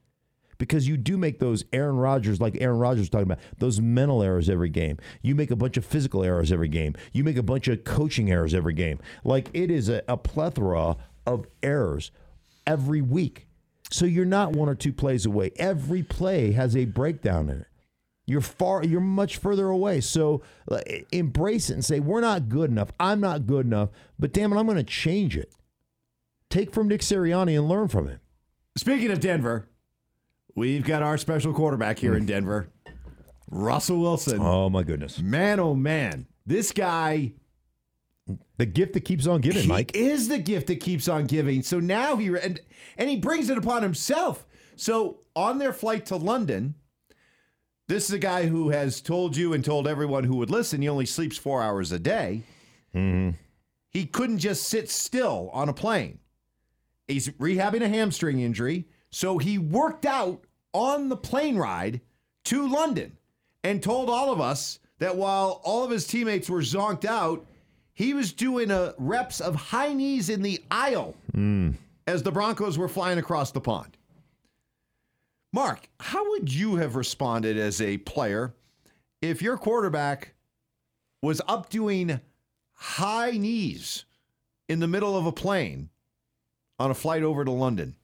because 0.58 0.86
you 0.86 0.96
do 0.96 1.18
make 1.18 1.40
those 1.40 1.64
Aaron 1.72 1.96
Rodgers, 1.96 2.40
like 2.40 2.56
Aaron 2.60 2.78
Rodgers 2.78 3.10
talking 3.10 3.24
about, 3.24 3.40
those 3.58 3.80
mental 3.80 4.22
errors 4.22 4.48
every 4.48 4.68
game. 4.68 4.98
You 5.22 5.34
make 5.34 5.50
a 5.50 5.56
bunch 5.56 5.76
of 5.76 5.84
physical 5.84 6.22
errors 6.22 6.52
every 6.52 6.68
game. 6.68 6.94
You 7.12 7.24
make 7.24 7.36
a 7.36 7.42
bunch 7.42 7.66
of 7.66 7.82
coaching 7.82 8.30
errors 8.30 8.54
every 8.54 8.74
game. 8.74 9.00
Like 9.24 9.48
it 9.52 9.68
is 9.68 9.88
a, 9.88 10.04
a 10.06 10.16
plethora 10.16 10.98
of 11.26 11.46
errors 11.64 12.12
every 12.64 13.00
week. 13.00 13.48
So 13.90 14.04
you're 14.04 14.24
not 14.24 14.52
one 14.52 14.68
or 14.68 14.76
two 14.76 14.92
plays 14.92 15.26
away. 15.26 15.50
Every 15.56 16.04
play 16.04 16.52
has 16.52 16.76
a 16.76 16.84
breakdown 16.84 17.48
in 17.48 17.62
it. 17.62 17.66
You're 18.26 18.40
far, 18.40 18.84
you're 18.84 19.00
much 19.00 19.36
further 19.38 19.68
away. 19.68 20.00
So 20.00 20.42
uh, 20.70 20.80
embrace 21.10 21.70
it 21.70 21.74
and 21.74 21.84
say, 21.84 21.98
we're 22.00 22.20
not 22.20 22.48
good 22.48 22.70
enough. 22.70 22.92
I'm 23.00 23.20
not 23.20 23.46
good 23.46 23.66
enough, 23.66 23.90
but 24.18 24.32
damn 24.32 24.52
it, 24.52 24.56
I'm 24.58 24.66
going 24.66 24.76
to 24.78 24.84
change 24.84 25.36
it. 25.36 25.52
Take 26.48 26.72
from 26.72 26.86
Nick 26.88 27.00
Sirianni 27.00 27.56
and 27.58 27.68
learn 27.68 27.88
from 27.88 28.06
him. 28.08 28.20
Speaking 28.76 29.10
of 29.10 29.20
Denver, 29.20 29.68
we've 30.54 30.84
got 30.84 31.02
our 31.02 31.18
special 31.18 31.52
quarterback 31.52 31.98
here 31.98 32.14
in 32.14 32.24
Denver, 32.26 32.68
Russell 33.50 34.00
Wilson. 34.00 34.38
Oh 34.40 34.70
my 34.70 34.82
goodness. 34.82 35.18
Man, 35.20 35.58
oh 35.60 35.74
man. 35.74 36.26
This 36.46 36.72
guy 36.72 37.32
The 38.56 38.66
gift 38.66 38.92
that 38.94 39.00
keeps 39.04 39.26
on 39.26 39.40
giving, 39.40 39.62
he 39.62 39.68
Mike. 39.68 39.96
is 39.96 40.28
the 40.28 40.38
gift 40.38 40.68
that 40.68 40.80
keeps 40.80 41.08
on 41.08 41.26
giving. 41.26 41.62
So 41.62 41.80
now 41.80 42.16
he 42.16 42.28
and 42.28 42.60
and 42.96 43.10
he 43.10 43.16
brings 43.16 43.50
it 43.50 43.58
upon 43.58 43.82
himself. 43.82 44.46
So 44.76 45.20
on 45.34 45.58
their 45.58 45.72
flight 45.72 46.06
to 46.06 46.16
London, 46.16 46.74
this 47.88 48.04
is 48.04 48.12
a 48.12 48.18
guy 48.18 48.46
who 48.46 48.70
has 48.70 49.00
told 49.00 49.36
you 49.36 49.52
and 49.52 49.64
told 49.64 49.86
everyone 49.86 50.24
who 50.24 50.36
would 50.36 50.50
listen 50.50 50.82
he 50.82 50.88
only 50.88 51.06
sleeps 51.06 51.36
four 51.36 51.62
hours 51.62 51.92
a 51.92 51.98
day. 51.98 52.42
Mm-hmm. 52.94 53.30
He 53.90 54.06
couldn't 54.06 54.38
just 54.38 54.68
sit 54.68 54.90
still 54.90 55.50
on 55.52 55.68
a 55.68 55.74
plane. 55.74 56.18
He's 57.08 57.28
rehabbing 57.30 57.82
a 57.82 57.88
hamstring 57.88 58.40
injury, 58.40 58.86
so 59.10 59.38
he 59.38 59.58
worked 59.58 60.06
out 60.06 60.44
on 60.72 61.08
the 61.08 61.16
plane 61.16 61.56
ride 61.56 62.00
to 62.44 62.66
London 62.66 63.18
and 63.62 63.82
told 63.82 64.08
all 64.08 64.32
of 64.32 64.40
us 64.40 64.78
that 64.98 65.16
while 65.16 65.60
all 65.64 65.84
of 65.84 65.90
his 65.90 66.06
teammates 66.06 66.48
were 66.48 66.60
zonked 66.60 67.04
out, 67.04 67.44
he 67.92 68.14
was 68.14 68.32
doing 68.32 68.70
a 68.70 68.94
reps 68.98 69.40
of 69.40 69.54
high 69.54 69.92
knees 69.92 70.30
in 70.30 70.42
the 70.42 70.62
aisle 70.70 71.14
mm. 71.36 71.74
as 72.06 72.22
the 72.22 72.32
Broncos 72.32 72.78
were 72.78 72.88
flying 72.88 73.18
across 73.18 73.52
the 73.52 73.60
pond. 73.60 73.96
Mark, 75.52 75.88
how 76.00 76.30
would 76.30 76.52
you 76.52 76.76
have 76.76 76.96
responded 76.96 77.58
as 77.58 77.80
a 77.80 77.98
player 77.98 78.54
if 79.20 79.42
your 79.42 79.58
quarterback 79.58 80.34
was 81.20 81.40
up 81.46 81.68
doing 81.68 82.20
high 82.72 83.32
knees 83.32 84.04
in 84.68 84.80
the 84.80 84.88
middle 84.88 85.16
of 85.16 85.26
a 85.26 85.32
plane 85.32 85.90
on 86.78 86.90
a 86.90 86.94
flight 86.94 87.22
over 87.22 87.44
to 87.44 87.50
London? 87.50 87.96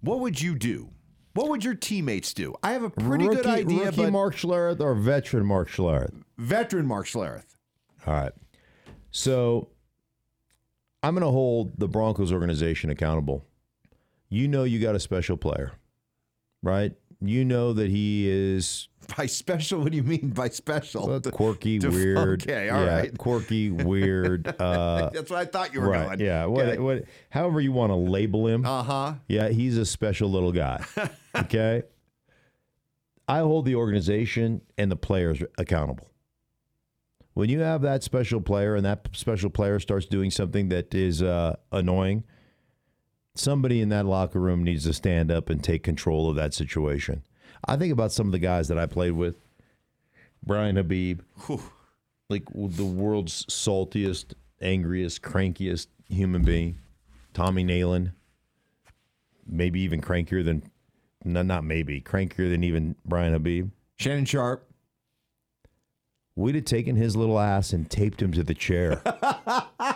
What 0.00 0.20
would 0.20 0.40
you 0.40 0.54
do? 0.54 0.90
What 1.34 1.50
would 1.50 1.64
your 1.64 1.74
teammates 1.74 2.32
do? 2.32 2.54
I 2.62 2.72
have 2.72 2.82
a 2.82 2.88
pretty 2.88 3.26
rookie, 3.26 3.36
good 3.36 3.46
idea, 3.46 3.84
Rookie 3.86 3.96
but 3.96 4.12
Mark 4.12 4.34
Schlereth 4.34 4.80
or 4.80 4.94
veteran 4.94 5.44
Mark 5.44 5.68
Schlereth? 5.68 6.14
veteran 6.38 6.86
Mark 6.86 7.06
Schlereth. 7.06 7.56
All 8.06 8.14
right. 8.14 8.32
So 9.10 9.68
I'm 11.02 11.14
going 11.14 11.26
to 11.26 11.30
hold 11.30 11.78
the 11.78 11.88
Broncos 11.88 12.32
organization 12.32 12.88
accountable. 12.88 13.44
You 14.30 14.48
know 14.48 14.64
you 14.64 14.80
got 14.80 14.94
a 14.94 15.00
special 15.00 15.36
player, 15.36 15.72
right? 16.62 16.92
You 17.20 17.44
know 17.44 17.72
that 17.72 17.88
he 17.90 18.28
is 18.28 18.88
By 19.16 19.26
special, 19.26 19.80
what 19.80 19.92
do 19.92 19.96
you 19.96 20.02
mean 20.02 20.30
by 20.30 20.48
special? 20.48 21.10
uh, 21.12 21.20
quirky, 21.32 21.78
weird. 21.78 22.42
okay, 22.42 22.68
all 22.70 22.84
yeah, 22.84 22.96
right. 22.96 23.18
quirky, 23.18 23.70
weird. 23.70 24.48
Uh, 24.60 25.10
That's 25.14 25.30
what 25.30 25.38
I 25.38 25.44
thought 25.44 25.72
you 25.72 25.80
were 25.80 25.90
right. 25.90 26.06
going. 26.08 26.20
Yeah. 26.20 26.46
What, 26.46 26.66
Okay. 26.66 26.78
what, 26.78 27.04
however 27.30 27.60
you 27.60 27.70
want 27.72 27.90
to 27.92 27.96
label 27.96 28.46
him. 28.48 28.66
Uh 28.66 28.82
huh. 28.82 29.14
Yeah, 29.28 29.48
he's 29.48 29.76
a 29.78 29.86
special 29.86 30.28
little 30.28 30.50
guy. 30.52 30.84
Okay. 31.36 31.84
I 33.28 33.38
hold 33.40 33.64
the 33.64 33.76
organization 33.76 34.60
and 34.76 34.90
the 34.90 34.96
players 34.96 35.40
accountable. 35.58 36.08
When 37.34 37.48
you 37.48 37.60
have 37.60 37.82
that 37.82 38.02
special 38.02 38.40
player 38.40 38.74
and 38.76 38.84
that 38.86 39.08
special 39.12 39.50
player 39.50 39.78
starts 39.78 40.06
doing 40.06 40.30
something 40.30 40.68
that 40.70 40.94
is 40.94 41.22
uh, 41.22 41.56
annoying, 41.70 42.24
somebody 43.38 43.80
in 43.80 43.88
that 43.90 44.06
locker 44.06 44.40
room 44.40 44.64
needs 44.64 44.84
to 44.84 44.92
stand 44.92 45.30
up 45.30 45.50
and 45.50 45.62
take 45.62 45.82
control 45.82 46.28
of 46.28 46.36
that 46.36 46.54
situation. 46.54 47.22
I 47.64 47.76
think 47.76 47.92
about 47.92 48.12
some 48.12 48.26
of 48.26 48.32
the 48.32 48.38
guys 48.38 48.68
that 48.68 48.78
I 48.78 48.86
played 48.86 49.12
with 49.12 49.36
Brian 50.44 50.76
Habib, 50.76 51.20
like 52.28 52.44
the 52.54 52.84
world's 52.84 53.44
saltiest, 53.46 54.34
angriest, 54.60 55.22
crankiest 55.22 55.88
human 56.08 56.42
being, 56.42 56.78
Tommy 57.34 57.64
Nalen 57.64 58.12
maybe 59.46 59.80
even 59.80 60.00
crankier 60.00 60.44
than 60.44 60.62
no, 61.24 61.42
not 61.42 61.64
maybe 61.64 62.00
crankier 62.00 62.50
than 62.50 62.62
even 62.62 62.94
Brian 63.04 63.32
Habib. 63.32 63.70
Shannon 63.96 64.24
Sharpe. 64.24 64.68
We'd 66.36 66.54
have 66.54 66.64
taken 66.64 66.96
his 66.96 67.16
little 67.16 67.38
ass 67.40 67.72
and 67.72 67.90
taped 67.90 68.20
him 68.20 68.32
to 68.32 68.42
the 68.42 68.54
chair. 68.54 69.02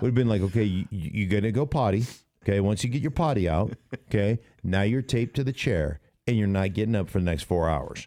Would 0.00 0.08
have 0.08 0.14
been 0.14 0.28
like, 0.28 0.42
okay, 0.42 0.64
you, 0.64 0.86
you- 0.90 1.10
you're 1.14 1.28
gonna 1.40 1.52
go 1.52 1.66
potty. 1.66 2.04
Okay, 2.44 2.60
once 2.60 2.82
you 2.84 2.88
get 2.90 3.02
your 3.02 3.10
potty 3.10 3.48
out, 3.48 3.72
okay, 4.08 4.38
now 4.62 4.82
you're 4.82 5.02
taped 5.02 5.36
to 5.36 5.44
the 5.44 5.52
chair 5.52 6.00
and 6.26 6.36
you're 6.38 6.46
not 6.46 6.72
getting 6.72 6.94
up 6.94 7.08
for 7.10 7.18
the 7.18 7.24
next 7.24 7.42
four 7.44 7.68
hours. 7.68 8.06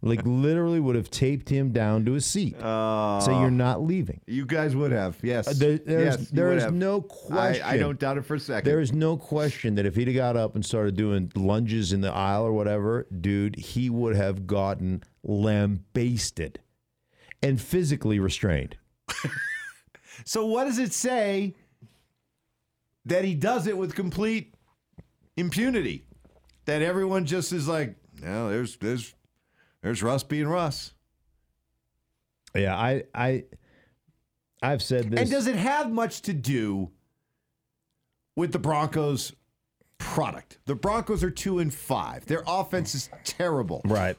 Like 0.00 0.20
literally 0.24 0.78
would 0.78 0.94
have 0.94 1.10
taped 1.10 1.48
him 1.48 1.72
down 1.72 2.04
to 2.04 2.14
a 2.14 2.20
seat. 2.20 2.54
so 2.60 3.26
you're 3.40 3.50
not 3.50 3.82
leaving. 3.82 4.20
You 4.28 4.46
guys 4.46 4.76
would 4.76 4.92
have, 4.92 5.16
yes. 5.22 5.48
Uh, 5.48 5.54
there- 5.56 5.78
there's- 5.78 6.18
yes, 6.20 6.30
there 6.30 6.48
would 6.50 6.62
have. 6.62 6.72
no 6.72 7.04
I, 7.32 7.60
I 7.64 7.76
don't 7.78 7.98
doubt 7.98 8.16
it 8.16 8.24
for 8.24 8.36
a 8.36 8.40
second. 8.40 8.70
There 8.70 8.78
is 8.80 8.92
no 8.92 9.16
question 9.16 9.74
that 9.74 9.84
if 9.86 9.96
he'd 9.96 10.06
have 10.06 10.14
got 10.16 10.36
up 10.36 10.54
and 10.54 10.64
started 10.64 10.94
doing 10.96 11.32
lunges 11.34 11.92
in 11.92 12.00
the 12.00 12.12
aisle 12.12 12.44
or 12.44 12.52
whatever, 12.52 13.08
dude, 13.20 13.56
he 13.56 13.90
would 13.90 14.14
have 14.14 14.46
gotten 14.46 15.02
lambasted 15.24 16.60
and 17.42 17.60
physically 17.60 18.20
restrained. 18.20 18.76
so 20.24 20.46
what 20.46 20.64
does 20.64 20.78
it 20.78 20.92
say 20.92 21.54
that 23.04 23.24
he 23.24 23.34
does 23.34 23.66
it 23.66 23.76
with 23.76 23.94
complete 23.94 24.54
impunity? 25.36 26.04
That 26.66 26.82
everyone 26.82 27.24
just 27.24 27.52
is 27.52 27.66
like, 27.66 27.96
no, 28.20 28.50
there's 28.50 28.76
there's 28.76 29.14
there's 29.82 30.02
Russ 30.02 30.22
being 30.22 30.46
Russ. 30.48 30.92
Yeah, 32.54 32.76
I, 32.76 33.04
I, 33.14 33.44
I've 34.62 34.82
said 34.82 35.10
this. 35.10 35.20
And 35.20 35.30
does 35.30 35.46
it 35.46 35.56
have 35.56 35.90
much 35.92 36.22
to 36.22 36.32
do 36.32 36.90
with 38.36 38.52
the 38.52 38.58
Broncos 38.58 39.32
product? 39.98 40.58
The 40.64 40.74
Broncos 40.74 41.22
are 41.22 41.30
two 41.30 41.58
and 41.58 41.72
five. 41.72 42.26
Their 42.26 42.42
offense 42.46 42.94
is 42.94 43.10
terrible. 43.24 43.82
right? 43.84 44.16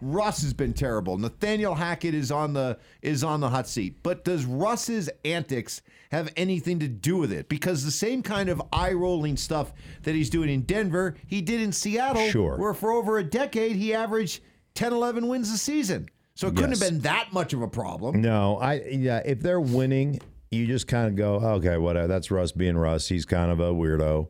Russ 0.00 0.42
has 0.42 0.52
been 0.54 0.72
terrible. 0.72 1.18
Nathaniel 1.18 1.74
Hackett 1.74 2.14
is 2.14 2.30
on 2.30 2.52
the 2.52 2.78
is 3.02 3.24
on 3.24 3.40
the 3.40 3.48
hot 3.48 3.68
seat. 3.68 4.02
But 4.02 4.24
does 4.24 4.44
Russ's 4.44 5.10
antics 5.24 5.82
have 6.10 6.32
anything 6.36 6.78
to 6.80 6.88
do 6.88 7.16
with 7.16 7.32
it? 7.32 7.48
Because 7.48 7.84
the 7.84 7.90
same 7.90 8.22
kind 8.22 8.48
of 8.48 8.62
eye 8.72 8.92
rolling 8.92 9.36
stuff 9.36 9.72
that 10.04 10.14
he's 10.14 10.30
doing 10.30 10.48
in 10.50 10.62
Denver, 10.62 11.16
he 11.26 11.40
did 11.42 11.60
in 11.60 11.72
Seattle, 11.72 12.28
Sure. 12.30 12.56
where 12.56 12.74
for 12.74 12.92
over 12.92 13.18
a 13.18 13.24
decade 13.24 13.76
he 13.76 13.92
averaged 13.92 14.40
10, 14.74 14.92
11 14.92 15.26
wins 15.28 15.50
a 15.52 15.58
season. 15.58 16.08
So 16.34 16.46
it 16.46 16.54
couldn't 16.54 16.70
Yes. 16.70 16.82
have 16.82 16.90
been 16.92 17.00
that 17.00 17.32
much 17.32 17.52
of 17.52 17.62
a 17.62 17.68
problem. 17.68 18.20
No, 18.20 18.58
I 18.58 18.74
yeah. 18.90 19.20
If 19.24 19.40
they're 19.40 19.60
winning, 19.60 20.20
you 20.52 20.66
just 20.66 20.86
kind 20.86 21.08
of 21.08 21.16
go, 21.16 21.34
okay, 21.56 21.76
whatever. 21.76 22.06
That's 22.06 22.30
Russ 22.30 22.52
being 22.52 22.76
Russ. 22.76 23.08
He's 23.08 23.24
kind 23.24 23.50
of 23.50 23.58
a 23.58 23.72
weirdo. 23.72 24.28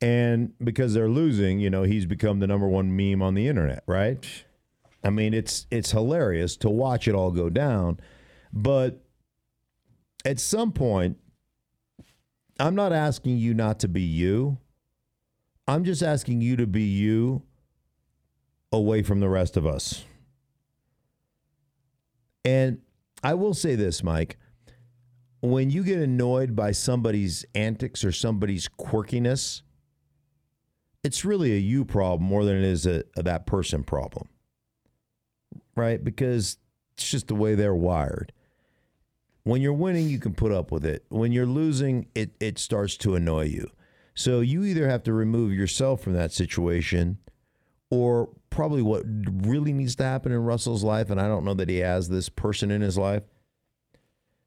And 0.00 0.52
because 0.62 0.94
they're 0.94 1.08
losing, 1.08 1.60
you 1.60 1.70
know, 1.70 1.82
he's 1.82 2.06
become 2.06 2.38
the 2.40 2.46
number 2.46 2.66
one 2.68 2.96
meme 2.96 3.22
on 3.22 3.34
the 3.34 3.46
internet, 3.48 3.82
right? 3.86 4.24
I 5.04 5.10
mean, 5.10 5.34
it's 5.34 5.66
it's 5.70 5.90
hilarious 5.90 6.56
to 6.58 6.70
watch 6.70 7.08
it 7.08 7.14
all 7.14 7.30
go 7.30 7.50
down, 7.50 7.98
but 8.52 9.04
at 10.24 10.38
some 10.38 10.72
point, 10.72 11.18
I'm 12.58 12.74
not 12.74 12.92
asking 12.92 13.38
you 13.38 13.54
not 13.54 13.80
to 13.80 13.88
be 13.88 14.02
you. 14.02 14.58
I'm 15.66 15.84
just 15.84 16.02
asking 16.02 16.40
you 16.40 16.56
to 16.56 16.66
be 16.66 16.82
you 16.82 17.42
away 18.72 19.02
from 19.02 19.20
the 19.20 19.28
rest 19.28 19.56
of 19.56 19.66
us. 19.66 20.04
And 22.44 22.78
I 23.22 23.34
will 23.34 23.54
say 23.54 23.74
this, 23.74 24.02
Mike. 24.02 24.38
When 25.40 25.70
you 25.70 25.82
get 25.82 25.98
annoyed 25.98 26.54
by 26.54 26.70
somebody's 26.70 27.44
antics 27.54 28.04
or 28.04 28.12
somebody's 28.12 28.68
quirkiness, 28.68 29.62
it's 31.02 31.24
really 31.24 31.52
a 31.52 31.58
you 31.58 31.84
problem 31.84 32.28
more 32.28 32.44
than 32.44 32.56
it 32.56 32.64
is 32.64 32.86
a, 32.86 33.02
a 33.16 33.24
that 33.24 33.44
person 33.44 33.82
problem. 33.82 34.28
Right? 35.74 36.02
Because 36.02 36.58
it's 36.94 37.10
just 37.10 37.28
the 37.28 37.34
way 37.34 37.54
they're 37.54 37.74
wired. 37.74 38.32
When 39.44 39.60
you're 39.60 39.72
winning, 39.72 40.08
you 40.08 40.18
can 40.18 40.34
put 40.34 40.52
up 40.52 40.70
with 40.70 40.84
it. 40.84 41.04
When 41.08 41.32
you're 41.32 41.46
losing, 41.46 42.06
it, 42.14 42.30
it 42.38 42.58
starts 42.58 42.96
to 42.98 43.16
annoy 43.16 43.46
you. 43.46 43.70
So 44.14 44.40
you 44.40 44.64
either 44.64 44.88
have 44.88 45.02
to 45.04 45.12
remove 45.12 45.52
yourself 45.52 46.02
from 46.02 46.12
that 46.12 46.32
situation 46.32 47.18
or 47.90 48.30
probably 48.50 48.82
what 48.82 49.04
really 49.06 49.72
needs 49.72 49.96
to 49.96 50.04
happen 50.04 50.32
in 50.32 50.44
Russell's 50.44 50.84
life, 50.84 51.10
and 51.10 51.20
I 51.20 51.28
don't 51.28 51.44
know 51.44 51.54
that 51.54 51.68
he 51.68 51.78
has 51.78 52.08
this 52.08 52.28
person 52.28 52.70
in 52.70 52.80
his 52.80 52.96
life. 52.96 53.22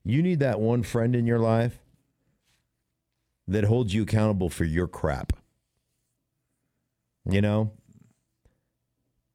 You 0.04 0.22
need 0.22 0.40
that 0.40 0.60
one 0.60 0.84
friend 0.84 1.16
in 1.16 1.28
your 1.28 1.40
life 1.40 1.80
that 3.48 3.66
holds 3.66 3.94
you 3.94 4.04
accountable 4.04 4.50
for 4.50 4.64
your 4.64 4.88
crap. 4.88 5.34
You 7.30 7.42
know? 7.42 7.72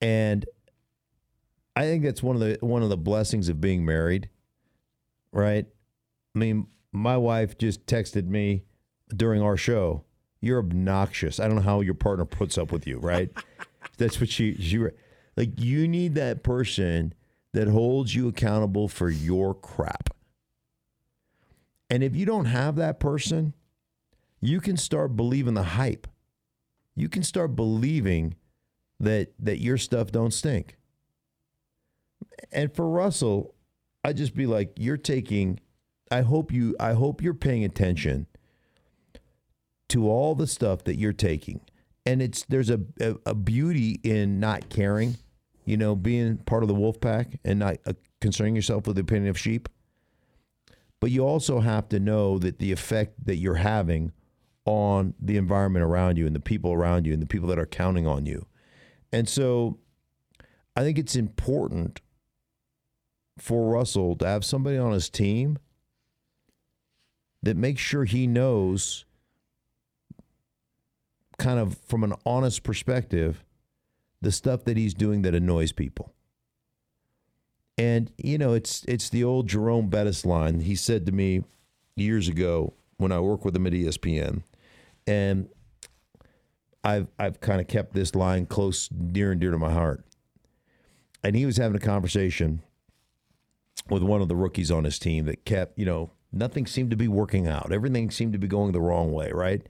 And 0.00 0.46
I 1.76 1.82
think 1.82 2.02
that's 2.02 2.22
one 2.22 2.36
of 2.36 2.40
the 2.40 2.58
one 2.60 2.82
of 2.82 2.88
the 2.88 2.96
blessings 2.96 3.48
of 3.48 3.60
being 3.60 3.84
married, 3.84 4.28
right? 5.32 5.66
I 6.34 6.38
mean, 6.38 6.66
my 6.92 7.16
wife 7.16 7.58
just 7.58 7.86
texted 7.86 8.26
me 8.26 8.64
during 9.14 9.42
our 9.42 9.56
show. 9.56 10.04
You're 10.40 10.58
obnoxious. 10.58 11.38
I 11.38 11.46
don't 11.46 11.56
know 11.56 11.62
how 11.62 11.80
your 11.80 11.94
partner 11.94 12.24
puts 12.24 12.58
up 12.58 12.72
with 12.72 12.86
you, 12.86 12.98
right? 12.98 13.30
that's 13.98 14.20
what 14.20 14.30
she 14.30 14.54
she 14.56 14.78
like 15.36 15.60
you 15.60 15.86
need 15.86 16.14
that 16.16 16.42
person 16.42 17.14
that 17.52 17.68
holds 17.68 18.14
you 18.14 18.28
accountable 18.28 18.88
for 18.88 19.10
your 19.10 19.54
crap. 19.54 20.14
And 21.88 22.04
if 22.04 22.14
you 22.14 22.24
don't 22.24 22.44
have 22.44 22.76
that 22.76 23.00
person, 23.00 23.54
you 24.40 24.60
can 24.60 24.76
start 24.76 25.16
believing 25.16 25.54
the 25.54 25.62
hype. 25.62 26.06
You 26.94 27.08
can 27.08 27.22
start 27.22 27.56
believing 27.56 28.36
that 28.98 29.32
that 29.38 29.60
your 29.60 29.78
stuff 29.78 30.10
don't 30.12 30.32
stink. 30.32 30.76
And 32.52 32.74
for 32.74 32.88
Russell, 32.88 33.54
I'd 34.04 34.16
just 34.16 34.34
be 34.34 34.46
like, 34.46 34.72
you're 34.76 34.96
taking. 34.96 35.60
I 36.10 36.22
hope 36.22 36.52
you. 36.52 36.74
I 36.80 36.92
hope 36.92 37.22
you're 37.22 37.34
paying 37.34 37.64
attention 37.64 38.26
to 39.90 40.08
all 40.08 40.34
the 40.34 40.46
stuff 40.46 40.84
that 40.84 40.96
you're 40.96 41.12
taking, 41.12 41.60
and 42.06 42.22
it's 42.22 42.44
there's 42.48 42.70
a 42.70 42.80
a, 43.00 43.16
a 43.26 43.34
beauty 43.34 44.00
in 44.02 44.40
not 44.40 44.68
caring. 44.68 45.16
You 45.64 45.76
know, 45.76 45.94
being 45.94 46.38
part 46.38 46.64
of 46.64 46.68
the 46.68 46.74
wolf 46.74 47.00
pack 47.00 47.38
and 47.44 47.60
not 47.60 47.76
uh, 47.86 47.92
concerning 48.20 48.56
yourself 48.56 48.86
with 48.86 48.96
the 48.96 49.02
opinion 49.02 49.28
of 49.28 49.38
sheep. 49.38 49.68
But 51.00 51.10
you 51.10 51.24
also 51.24 51.60
have 51.60 51.88
to 51.90 52.00
know 52.00 52.38
that 52.38 52.58
the 52.58 52.72
effect 52.72 53.24
that 53.26 53.36
you're 53.36 53.54
having 53.54 54.12
on 54.64 55.14
the 55.20 55.36
environment 55.36 55.84
around 55.84 56.18
you 56.18 56.26
and 56.26 56.34
the 56.34 56.40
people 56.40 56.72
around 56.72 57.06
you 57.06 57.12
and 57.12 57.22
the 57.22 57.26
people 57.26 57.48
that 57.48 57.58
are 57.58 57.66
counting 57.66 58.06
on 58.06 58.26
you. 58.26 58.46
And 59.12 59.28
so 59.28 59.78
I 60.76 60.82
think 60.82 60.98
it's 60.98 61.16
important 61.16 62.00
for 63.40 63.72
Russell 63.72 64.16
to 64.16 64.26
have 64.26 64.44
somebody 64.44 64.76
on 64.76 64.92
his 64.92 65.08
team 65.08 65.58
that 67.42 67.56
makes 67.56 67.80
sure 67.80 68.04
he 68.04 68.26
knows 68.26 69.04
kind 71.38 71.58
of 71.58 71.78
from 71.86 72.04
an 72.04 72.14
honest 72.26 72.62
perspective 72.62 73.44
the 74.20 74.30
stuff 74.30 74.64
that 74.64 74.76
he's 74.76 74.92
doing 74.92 75.22
that 75.22 75.34
annoys 75.34 75.72
people. 75.72 76.12
And 77.78 78.12
you 78.18 78.36
know, 78.36 78.52
it's 78.52 78.84
it's 78.84 79.08
the 79.08 79.24
old 79.24 79.48
Jerome 79.48 79.88
Bettis 79.88 80.26
line. 80.26 80.60
He 80.60 80.74
said 80.74 81.06
to 81.06 81.12
me 81.12 81.44
years 81.96 82.28
ago 82.28 82.74
when 82.98 83.10
I 83.10 83.20
worked 83.20 83.44
with 83.46 83.56
him 83.56 83.66
at 83.66 83.72
ESPN, 83.72 84.42
and 85.06 85.48
I've 86.84 87.08
I've 87.18 87.40
kind 87.40 87.60
of 87.60 87.68
kept 87.68 87.94
this 87.94 88.14
line 88.14 88.44
close, 88.44 88.90
near 88.92 89.32
and 89.32 89.40
dear 89.40 89.50
to 89.50 89.58
my 89.58 89.72
heart. 89.72 90.04
And 91.24 91.34
he 91.34 91.46
was 91.46 91.56
having 91.56 91.76
a 91.76 91.80
conversation 91.80 92.62
with 93.90 94.02
one 94.02 94.22
of 94.22 94.28
the 94.28 94.36
rookies 94.36 94.70
on 94.70 94.84
his 94.84 94.98
team 94.98 95.26
that 95.26 95.44
kept, 95.44 95.78
you 95.78 95.84
know, 95.84 96.10
nothing 96.32 96.66
seemed 96.66 96.90
to 96.90 96.96
be 96.96 97.08
working 97.08 97.46
out. 97.46 97.72
Everything 97.72 98.10
seemed 98.10 98.32
to 98.32 98.38
be 98.38 98.46
going 98.46 98.72
the 98.72 98.80
wrong 98.80 99.12
way, 99.12 99.30
right? 99.32 99.66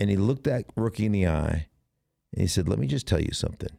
And 0.00 0.08
he 0.08 0.16
looked 0.16 0.44
that 0.44 0.66
rookie 0.76 1.06
in 1.06 1.12
the 1.12 1.26
eye 1.26 1.68
and 2.32 2.42
he 2.42 2.46
said, 2.46 2.68
Let 2.68 2.78
me 2.78 2.86
just 2.86 3.06
tell 3.06 3.20
you 3.20 3.32
something. 3.32 3.70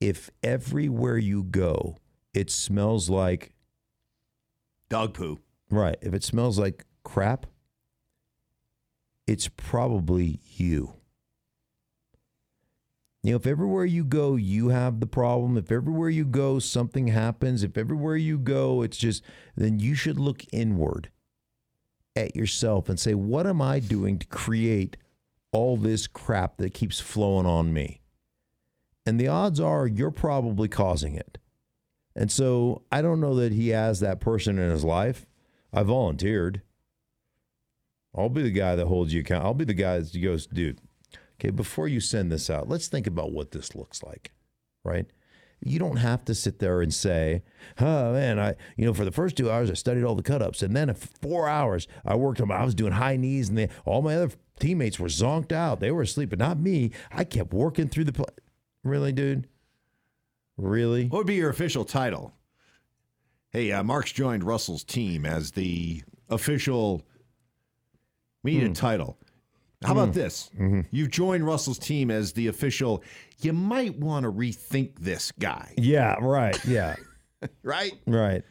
If 0.00 0.30
everywhere 0.42 1.18
you 1.18 1.44
go, 1.44 1.96
it 2.34 2.50
smells 2.50 3.08
like 3.08 3.52
dog 4.88 5.14
poo. 5.14 5.38
Right. 5.70 5.98
If 6.00 6.14
it 6.14 6.24
smells 6.24 6.58
like 6.58 6.84
crap, 7.04 7.46
it's 9.26 9.48
probably 9.48 10.40
you. 10.56 10.94
You 13.22 13.32
know, 13.32 13.36
if 13.36 13.46
everywhere 13.46 13.84
you 13.84 14.04
go, 14.04 14.36
you 14.36 14.68
have 14.68 15.00
the 15.00 15.06
problem, 15.06 15.56
if 15.56 15.72
everywhere 15.72 16.08
you 16.08 16.24
go, 16.24 16.58
something 16.58 17.08
happens, 17.08 17.62
if 17.64 17.76
everywhere 17.76 18.16
you 18.16 18.38
go, 18.38 18.82
it's 18.82 18.96
just, 18.96 19.24
then 19.56 19.80
you 19.80 19.94
should 19.94 20.18
look 20.18 20.44
inward 20.52 21.10
at 22.14 22.36
yourself 22.36 22.88
and 22.88 22.98
say, 22.98 23.14
what 23.14 23.46
am 23.46 23.60
I 23.60 23.80
doing 23.80 24.18
to 24.18 24.26
create 24.26 24.96
all 25.52 25.76
this 25.76 26.06
crap 26.06 26.58
that 26.58 26.74
keeps 26.74 27.00
flowing 27.00 27.46
on 27.46 27.72
me? 27.72 28.00
And 29.04 29.18
the 29.18 29.28
odds 29.28 29.58
are 29.58 29.86
you're 29.86 30.10
probably 30.10 30.68
causing 30.68 31.14
it. 31.14 31.38
And 32.14 32.30
so 32.30 32.82
I 32.92 33.02
don't 33.02 33.20
know 33.20 33.34
that 33.36 33.52
he 33.52 33.70
has 33.70 34.00
that 34.00 34.20
person 34.20 34.58
in 34.58 34.70
his 34.70 34.84
life. 34.84 35.26
I 35.72 35.82
volunteered. 35.82 36.62
I'll 38.14 38.28
be 38.28 38.42
the 38.42 38.50
guy 38.50 38.76
that 38.76 38.86
holds 38.86 39.12
you 39.12 39.20
account. 39.20 39.44
I'll 39.44 39.54
be 39.54 39.64
the 39.64 39.74
guy 39.74 39.98
that 39.98 40.22
goes, 40.22 40.46
dude, 40.46 40.80
okay, 41.38 41.50
before 41.50 41.88
you 41.88 42.00
send 42.00 42.30
this 42.32 42.50
out, 42.50 42.68
let's 42.68 42.88
think 42.88 43.06
about 43.06 43.32
what 43.32 43.50
this 43.52 43.74
looks 43.74 44.02
like, 44.02 44.32
right? 44.84 45.06
You 45.60 45.78
don't 45.78 45.96
have 45.96 46.24
to 46.26 46.34
sit 46.34 46.60
there 46.60 46.80
and 46.82 46.94
say, 46.94 47.42
oh 47.80 48.12
man, 48.12 48.38
I, 48.38 48.54
you 48.76 48.84
know, 48.84 48.94
for 48.94 49.04
the 49.04 49.10
first 49.10 49.36
two 49.36 49.50
hours 49.50 49.70
I 49.70 49.74
studied 49.74 50.04
all 50.04 50.14
the 50.14 50.22
cut 50.22 50.40
ups. 50.40 50.62
And 50.62 50.76
then 50.76 50.94
four 50.94 51.48
hours 51.48 51.88
I 52.04 52.14
worked 52.14 52.40
on, 52.40 52.50
I 52.52 52.64
was 52.64 52.76
doing 52.76 52.92
high 52.92 53.16
knees 53.16 53.48
and 53.48 53.58
they, 53.58 53.68
all 53.84 54.02
my 54.02 54.14
other 54.14 54.34
teammates 54.60 55.00
were 55.00 55.08
zonked 55.08 55.50
out. 55.50 55.80
They 55.80 55.90
were 55.90 56.02
asleep, 56.02 56.30
but 56.30 56.38
not 56.38 56.60
me. 56.60 56.92
I 57.10 57.24
kept 57.24 57.52
working 57.52 57.88
through 57.88 58.04
the 58.04 58.12
play. 58.12 58.26
Really, 58.84 59.12
dude? 59.12 59.48
Really? 60.56 61.06
What 61.06 61.18
would 61.18 61.26
be 61.26 61.34
your 61.34 61.50
official 61.50 61.84
title? 61.84 62.34
Hey, 63.50 63.72
uh, 63.72 63.82
Mark's 63.82 64.12
joined 64.12 64.44
Russell's 64.44 64.84
team 64.84 65.24
as 65.26 65.52
the 65.52 66.02
official. 66.28 67.02
We 68.42 68.54
need 68.54 68.68
mm. 68.68 68.70
a 68.70 68.74
title. 68.74 69.18
How 69.84 69.90
mm. 69.90 70.02
about 70.02 70.14
this? 70.14 70.50
Mm-hmm. 70.54 70.80
You've 70.90 71.10
joined 71.10 71.46
Russell's 71.46 71.78
team 71.78 72.10
as 72.10 72.32
the 72.32 72.48
official. 72.48 73.02
You 73.40 73.52
might 73.52 73.96
want 73.98 74.24
to 74.24 74.32
rethink 74.32 74.98
this 74.98 75.32
guy. 75.38 75.72
Yeah, 75.76 76.16
right. 76.20 76.58
Yeah. 76.64 76.96
right? 77.62 77.92
Right. 78.06 78.42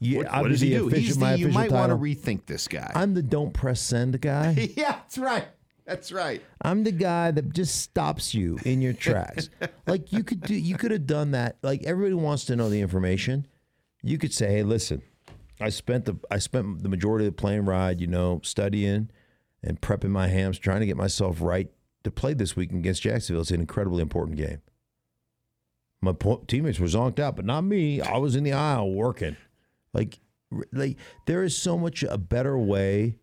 Yeah, 0.00 0.18
what, 0.18 0.42
what 0.42 0.48
does 0.48 0.60
he 0.60 0.70
do? 0.70 0.88
Official, 0.88 1.20
the, 1.20 1.38
you 1.38 1.48
might 1.48 1.70
want 1.70 1.90
to 1.90 1.96
rethink 1.96 2.46
this 2.46 2.68
guy. 2.68 2.90
I'm 2.94 3.14
the 3.14 3.22
don't 3.22 3.52
press 3.52 3.80
send 3.80 4.20
guy. 4.20 4.70
yeah, 4.76 4.92
that's 4.92 5.18
right. 5.18 5.46
That's 5.86 6.12
right. 6.12 6.42
I'm 6.62 6.84
the 6.84 6.92
guy 6.92 7.30
that 7.30 7.52
just 7.52 7.80
stops 7.82 8.34
you 8.34 8.58
in 8.64 8.80
your 8.80 8.94
tracks. 8.94 9.50
like 9.86 10.12
you 10.12 10.24
could 10.24 10.40
do 10.40 10.54
you 10.54 10.76
could 10.76 10.90
have 10.90 11.06
done 11.06 11.32
that. 11.32 11.58
Like 11.62 11.84
everybody 11.84 12.14
wants 12.14 12.46
to 12.46 12.56
know 12.56 12.70
the 12.70 12.80
information. 12.80 13.46
You 14.02 14.16
could 14.16 14.32
say, 14.32 14.50
"Hey, 14.50 14.62
listen. 14.62 15.02
I 15.60 15.68
spent 15.68 16.06
the 16.06 16.16
I 16.30 16.38
spent 16.38 16.82
the 16.82 16.88
majority 16.88 17.26
of 17.26 17.36
the 17.36 17.40
plane 17.40 17.66
ride, 17.66 18.00
you 18.00 18.06
know, 18.06 18.40
studying 18.42 19.10
and 19.64 19.80
prepping 19.80 20.10
my 20.10 20.28
hams, 20.28 20.58
trying 20.58 20.80
to 20.80 20.86
get 20.86 20.96
myself 20.96 21.40
right 21.40 21.68
to 22.04 22.10
play 22.10 22.34
this 22.34 22.54
week 22.54 22.70
against 22.70 23.02
Jacksonville. 23.02 23.42
It's 23.42 23.50
an 23.50 23.60
incredibly 23.60 24.02
important 24.02 24.36
game. 24.36 24.60
My 26.00 26.14
teammates 26.46 26.78
were 26.78 26.86
zonked 26.86 27.18
out, 27.18 27.34
but 27.34 27.46
not 27.46 27.62
me. 27.62 28.00
I 28.00 28.18
was 28.18 28.36
in 28.36 28.44
the 28.44 28.52
aisle 28.52 28.92
working. 28.92 29.36
Like, 29.94 30.20
like 30.70 30.98
there 31.26 31.42
is 31.42 31.56
so 31.56 31.78
much 31.78 32.02
a 32.02 32.18
better 32.18 32.58
way 32.58 33.16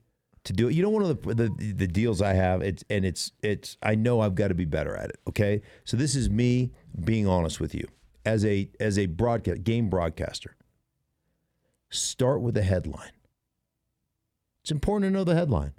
to 0.45 0.53
do 0.53 0.67
it. 0.67 0.73
You 0.73 0.81
know, 0.81 0.89
one 0.89 1.03
of 1.03 1.21
the, 1.21 1.33
the 1.35 1.73
the 1.73 1.87
deals 1.87 2.21
I 2.21 2.33
have, 2.33 2.61
it's 2.61 2.83
and 2.89 3.05
it's 3.05 3.31
it's. 3.43 3.77
I 3.83 3.93
know 3.93 4.21
I've 4.21 4.33
got 4.33 4.47
to 4.47 4.55
be 4.55 4.65
better 4.65 4.95
at 4.95 5.09
it. 5.09 5.19
Okay, 5.29 5.61
so 5.83 5.95
this 5.95 6.15
is 6.15 6.29
me 6.29 6.71
being 7.03 7.27
honest 7.27 7.59
with 7.59 7.75
you 7.75 7.87
as 8.25 8.43
a 8.45 8.69
as 8.79 8.97
a 8.97 9.05
broadcast 9.05 9.63
game 9.63 9.89
broadcaster. 9.89 10.55
Start 11.89 12.41
with 12.41 12.55
the 12.55 12.63
headline. 12.63 13.11
It's 14.63 14.71
important 14.71 15.11
to 15.11 15.17
know 15.17 15.23
the 15.23 15.35
headline, 15.35 15.73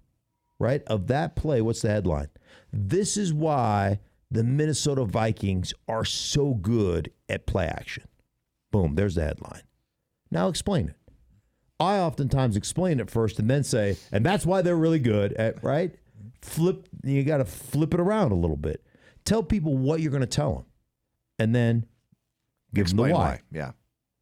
right? 0.63 0.83
Of 0.87 1.09
that 1.09 1.35
play, 1.35 1.61
what's 1.61 1.83
the 1.83 1.89
headline? 1.91 2.29
This 2.73 3.17
is 3.17 3.35
why 3.35 3.99
the 4.31 4.45
Minnesota 4.45 5.05
Vikings 5.05 5.75
are 5.89 6.05
so 6.05 6.55
good 6.55 7.11
at 7.29 7.47
play 7.47 7.67
action. 7.67 8.05
Boom, 8.71 8.95
there's 8.95 9.17
the 9.17 9.25
headline. 9.25 9.63
Now 10.31 10.47
explain 10.47 10.89
it. 10.89 10.97
I 11.81 11.99
oftentimes 11.99 12.57
explain 12.57 13.01
it 13.01 13.11
first 13.11 13.41
and 13.41 13.51
then 13.51 13.65
say, 13.65 13.97
and 14.13 14.25
that's 14.25 14.47
why 14.47 14.63
they're 14.63 14.77
really 14.77 15.01
good 15.01 15.33
at, 15.33 15.63
right? 15.65 15.97
Flip, 16.43 16.89
you 17.03 17.25
got 17.25 17.39
to 17.39 17.45
flip 17.45 17.93
it 17.93 17.99
around 17.99 18.31
a 18.31 18.37
little 18.37 18.57
bit. 18.57 18.87
Tell 19.25 19.43
people 19.43 19.77
what 19.77 20.01
you're 20.01 20.13
going 20.13 20.21
to 20.21 20.27
tell 20.29 20.55
them 20.55 20.65
and 21.41 21.53
then 21.53 21.87
give 22.73 22.83
explain 22.83 23.09
them 23.09 23.15
the 23.15 23.19
why. 23.19 23.31
why. 23.31 23.41
Yeah. 23.51 23.73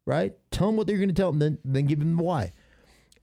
Right? 0.07 0.33
Tell 0.49 0.67
them 0.67 0.75
what 0.75 0.87
they're 0.87 0.97
going 0.97 1.09
to 1.09 1.15
tell 1.15 1.31
them, 1.31 1.37
then, 1.37 1.59
then 1.63 1.85
give 1.85 1.99
them 1.99 2.17
the 2.17 2.23
why. 2.23 2.51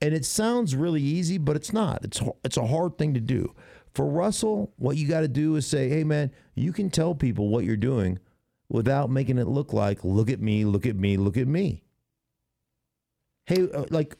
And 0.01 0.13
it 0.13 0.25
sounds 0.25 0.75
really 0.75 1.01
easy, 1.01 1.37
but 1.37 1.55
it's 1.55 1.73
not. 1.73 2.03
It's, 2.05 2.21
it's 2.43 2.57
a 2.57 2.67
hard 2.67 2.97
thing 2.97 3.13
to 3.15 3.19
do. 3.19 3.53
For 3.93 4.05
Russell, 4.05 4.71
what 4.77 4.95
you 4.97 5.07
got 5.07 5.21
to 5.21 5.27
do 5.27 5.55
is 5.55 5.67
say, 5.67 5.89
hey, 5.89 6.03
man, 6.03 6.31
you 6.55 6.71
can 6.71 6.89
tell 6.89 7.15
people 7.15 7.49
what 7.49 7.65
you're 7.65 7.75
doing 7.75 8.19
without 8.69 9.09
making 9.09 9.39
it 9.39 9.47
look 9.47 9.73
like, 9.73 10.03
look 10.03 10.29
at 10.29 10.39
me, 10.39 10.63
look 10.63 10.85
at 10.85 10.95
me, 10.95 11.17
look 11.17 11.37
at 11.37 11.47
me. 11.47 11.83
Hey, 13.45 13.67
uh, 13.73 13.85
like 13.89 14.15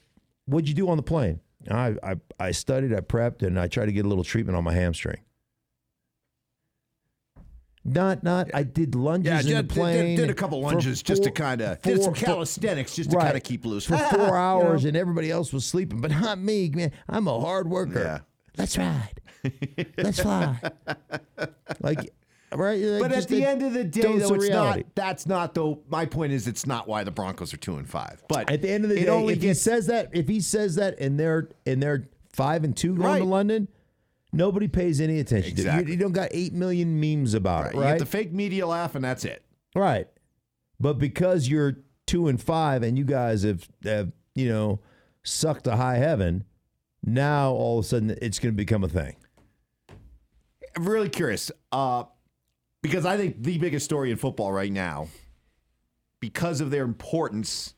What'd 0.49 0.67
you 0.67 0.73
do 0.73 0.89
on 0.89 0.97
the 0.97 1.03
plane? 1.03 1.41
I, 1.69 1.95
I, 2.01 2.15
I 2.39 2.51
studied, 2.51 2.91
I 2.91 3.01
prepped, 3.01 3.43
and 3.43 3.59
I 3.59 3.67
tried 3.67 3.85
to 3.85 3.91
get 3.91 4.03
a 4.03 4.07
little 4.07 4.23
treatment 4.23 4.57
on 4.57 4.63
my 4.63 4.73
hamstring. 4.73 5.21
Not, 7.93 8.23
not. 8.23 8.49
I 8.53 8.63
did 8.63 8.95
lunges 8.95 9.31
Yeah, 9.31 9.39
in 9.39 9.45
did, 9.45 9.69
the 9.69 9.73
plane. 9.73 10.15
did 10.17 10.29
a 10.29 10.33
couple 10.33 10.61
lunges 10.61 11.01
just 11.01 11.23
to 11.23 11.31
kind 11.31 11.61
of 11.61 11.81
did 11.81 12.01
some 12.03 12.13
four- 12.13 12.25
calisthenics 12.25 12.95
just 12.95 13.11
to 13.11 13.17
right, 13.17 13.25
kind 13.25 13.37
of 13.37 13.43
keep 13.43 13.65
loose 13.65 13.85
for 13.85 13.95
You 13.97 14.03
four 14.09 14.27
know? 14.27 14.33
hours, 14.33 14.85
and 14.85 14.95
everybody 14.95 15.31
else 15.31 15.51
was 15.51 15.65
sleeping, 15.65 16.01
but 16.01 16.11
not 16.11 16.39
me, 16.39 16.69
man. 16.69 16.91
I'm 17.07 17.27
a 17.27 17.39
hard 17.39 17.69
worker. 17.69 17.99
Yeah. 17.99 18.19
Let's 18.57 18.77
ride. 18.77 19.21
Let's 19.97 20.19
fly. 20.19 20.59
like, 21.81 22.11
right? 22.51 22.79
like, 22.81 23.01
But 23.01 23.11
at 23.13 23.27
the 23.27 23.45
end 23.45 23.63
of 23.63 23.73
the 23.73 23.83
day, 23.83 24.01
though, 24.01 24.33
it's 24.35 24.43
reality. 24.49 24.79
not. 24.81 24.95
That's 24.95 25.25
not 25.27 25.53
though. 25.53 25.79
My 25.89 26.05
point 26.05 26.33
is, 26.33 26.47
it's 26.47 26.65
not 26.65 26.87
why 26.87 27.03
the 27.03 27.11
Broncos 27.11 27.53
are 27.53 27.57
two 27.57 27.77
and 27.77 27.89
five. 27.89 28.21
But 28.27 28.51
At 28.51 28.61
the 28.61 28.69
end 28.69 28.83
of 28.83 28.89
the 28.89 28.97
day, 29.03 29.25
if 29.27 29.41
he 29.41 29.53
says 29.53 29.87
that, 29.87 30.09
if 30.13 30.27
he 30.27 30.41
says 30.41 30.75
that, 30.75 30.99
and 30.99 31.19
they're 31.19 31.49
and 31.65 31.81
they're 31.81 32.09
five 32.33 32.63
and 32.63 32.75
two 32.75 32.95
going 32.95 33.07
Right. 33.07 33.19
to 33.19 33.25
London, 33.25 33.67
nobody 34.31 34.67
pays 34.67 34.99
any 35.01 35.19
attention. 35.19 35.55
to 35.55 35.61
it. 35.77 35.87
You, 35.87 35.93
you 35.93 35.97
don't 35.97 36.11
got 36.11 36.29
eight 36.31 36.53
million 36.53 36.99
memes 36.99 37.33
about 37.33 37.65
right. 37.65 37.73
it, 37.73 37.75
You 37.75 37.81
right? 37.83 37.89
get 37.93 37.99
the 37.99 38.05
fake 38.05 38.31
media 38.31 38.67
laugh, 38.67 38.95
and 38.95 39.03
that's 39.03 39.25
it. 39.25 39.43
right. 39.75 40.07
But 40.79 40.97
because 40.97 41.47
you're 41.49 41.77
two 42.07 42.27
and 42.29 42.41
five, 42.41 42.83
and 42.83 42.97
you 42.97 43.03
guys 43.03 43.43
have 43.43 43.67
have 43.83 44.11
you 44.35 44.47
know 44.49 44.79
sucked 45.23 45.65
to 45.65 45.75
high 45.75 45.97
heaven, 45.97 46.45
now 47.03 47.51
all 47.51 47.79
of 47.79 47.85
a 47.85 47.87
sudden 47.87 48.17
it's 48.21 48.39
going 48.39 48.53
to 48.53 48.57
become 48.57 48.83
a 48.83 48.87
thing. 48.87 49.15
I'm 50.77 50.87
really 50.87 51.09
curious 51.09 51.51
uh, 51.71 52.03
because 52.81 53.05
I 53.05 53.17
think 53.17 53.43
the 53.43 53.57
biggest 53.57 53.83
story 53.85 54.11
in 54.11 54.17
football 54.17 54.53
right 54.53 54.71
now, 54.71 55.07
because 56.21 56.61
of 56.61 56.71
their 56.71 56.83
importance, 56.85 57.73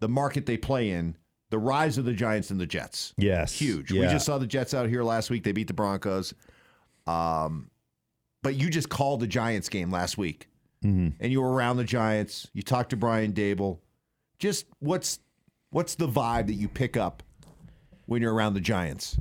the 0.00 0.08
market 0.08 0.46
they 0.46 0.56
play 0.56 0.90
in, 0.90 1.16
the 1.50 1.58
rise 1.58 1.96
of 1.98 2.04
the 2.04 2.12
Giants 2.12 2.50
and 2.50 2.58
the 2.60 2.66
Jets. 2.66 3.14
Yes, 3.16 3.52
Huge. 3.52 3.92
We 3.92 4.00
just 4.00 4.26
saw 4.26 4.38
the 4.38 4.46
Jets 4.46 4.74
out 4.74 4.88
here 4.88 5.02
last 5.04 5.30
week. 5.30 5.44
They 5.44 5.52
beat 5.52 5.68
the 5.68 5.74
Broncos. 5.74 6.34
Um, 7.06 7.70
but 8.42 8.56
you 8.56 8.68
just 8.70 8.88
called 8.88 9.20
the 9.20 9.26
Giants 9.26 9.68
game 9.68 9.90
last 9.90 10.18
week, 10.18 10.48
Mm-hmm. 10.84 11.08
and 11.20 11.32
you 11.32 11.40
were 11.40 11.52
around 11.52 11.76
the 11.78 11.84
Giants. 11.84 12.48
You 12.52 12.62
talked 12.62 12.90
to 12.90 12.96
Brian 12.96 13.32
Daboll. 13.32 13.78
Just 14.38 14.66
what's 14.80 15.20
what's 15.70 15.94
the 15.94 16.06
vibe 16.08 16.46
that 16.46 16.54
you 16.54 16.68
pick 16.68 16.96
up 16.96 17.22
when 18.06 18.20
you're 18.22 18.34
around 18.34 18.54
the 18.54 18.60
Giants? 18.60 19.18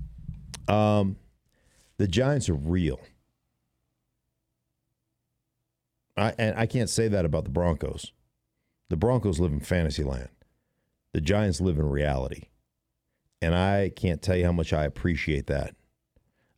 Um, 0.67 1.15
the 1.97 2.07
Giants 2.07 2.49
are 2.49 2.55
real. 2.55 2.99
I 6.17 6.33
and 6.37 6.57
I 6.57 6.65
can't 6.65 6.89
say 6.89 7.07
that 7.07 7.25
about 7.25 7.43
the 7.45 7.49
Broncos. 7.51 8.11
The 8.89 8.97
Broncos 8.97 9.39
live 9.39 9.51
in 9.51 9.59
fantasy 9.59 10.03
land. 10.03 10.29
The 11.15 11.21
Giants 11.21 11.61
live 11.61 11.79
in 11.79 11.87
reality. 11.87 12.49
And 13.41 13.55
I 13.55 13.89
can't 13.95 14.21
tell 14.21 14.35
you 14.35 14.43
how 14.43 14.51
much 14.51 14.73
I 14.73 14.83
appreciate 14.83 15.47
that 15.47 15.73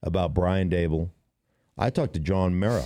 about 0.01 0.33
Brian 0.33 0.67
Daboll. 0.67 1.11
I 1.77 1.91
talked 1.91 2.15
to 2.15 2.19
John 2.19 2.59
Mara. 2.59 2.85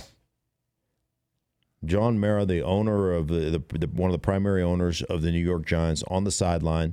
John 1.82 2.20
Mara, 2.20 2.44
the 2.44 2.60
owner 2.60 3.12
of 3.12 3.28
the, 3.28 3.58
the, 3.70 3.78
the 3.78 3.86
one 3.86 4.10
of 4.10 4.12
the 4.12 4.18
primary 4.18 4.62
owners 4.62 5.00
of 5.00 5.22
the 5.22 5.30
New 5.32 5.42
York 5.42 5.64
Giants, 5.64 6.04
on 6.08 6.24
the 6.24 6.30
sideline, 6.30 6.92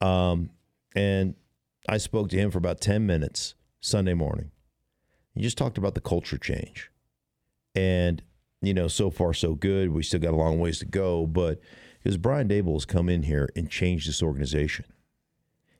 um, 0.00 0.48
and 0.96 1.34
I 1.86 1.98
spoke 1.98 2.30
to 2.30 2.38
him 2.38 2.50
for 2.50 2.56
about 2.56 2.80
ten 2.80 3.04
minutes 3.04 3.56
Sunday 3.82 4.14
morning. 4.14 4.52
He 5.34 5.42
just 5.42 5.58
talked 5.58 5.76
about 5.76 5.94
the 5.94 6.00
culture 6.00 6.38
change, 6.38 6.90
and 7.74 8.22
you 8.62 8.72
know, 8.72 8.88
so 8.88 9.10
far 9.10 9.34
so 9.34 9.54
good. 9.54 9.90
We 9.90 10.02
still 10.02 10.20
got 10.20 10.32
a 10.32 10.36
long 10.36 10.58
ways 10.58 10.78
to 10.78 10.86
go, 10.86 11.26
but 11.26 11.60
because 12.02 12.16
Brian 12.16 12.48
Daboll 12.48 12.74
has 12.74 12.84
come 12.84 13.08
in 13.08 13.24
here 13.24 13.48
and 13.56 13.70
changed 13.70 14.08
this 14.08 14.22
organization, 14.22 14.84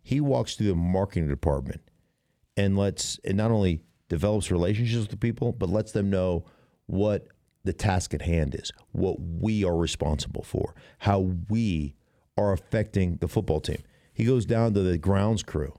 he 0.02 0.20
walks 0.20 0.56
through 0.56 0.68
the 0.68 0.74
marketing 0.74 1.28
department 1.28 1.82
and 2.56 2.76
lets 2.76 3.18
and 3.24 3.36
not 3.36 3.50
only 3.50 3.82
develops 4.08 4.50
relationships 4.50 5.02
with 5.02 5.10
the 5.10 5.16
people, 5.16 5.52
but 5.52 5.68
lets 5.68 5.92
them 5.92 6.10
know 6.10 6.44
what 6.86 7.28
the 7.64 7.72
task 7.72 8.14
at 8.14 8.22
hand 8.22 8.54
is, 8.54 8.72
what 8.92 9.20
we 9.20 9.64
are 9.64 9.76
responsible 9.76 10.42
for, 10.42 10.74
how 11.00 11.32
we 11.48 11.94
are 12.36 12.52
affecting 12.52 13.16
the 13.16 13.28
football 13.28 13.60
team. 13.60 13.82
He 14.12 14.24
goes 14.24 14.46
down 14.46 14.74
to 14.74 14.80
the 14.80 14.98
grounds 14.98 15.42
crew 15.42 15.74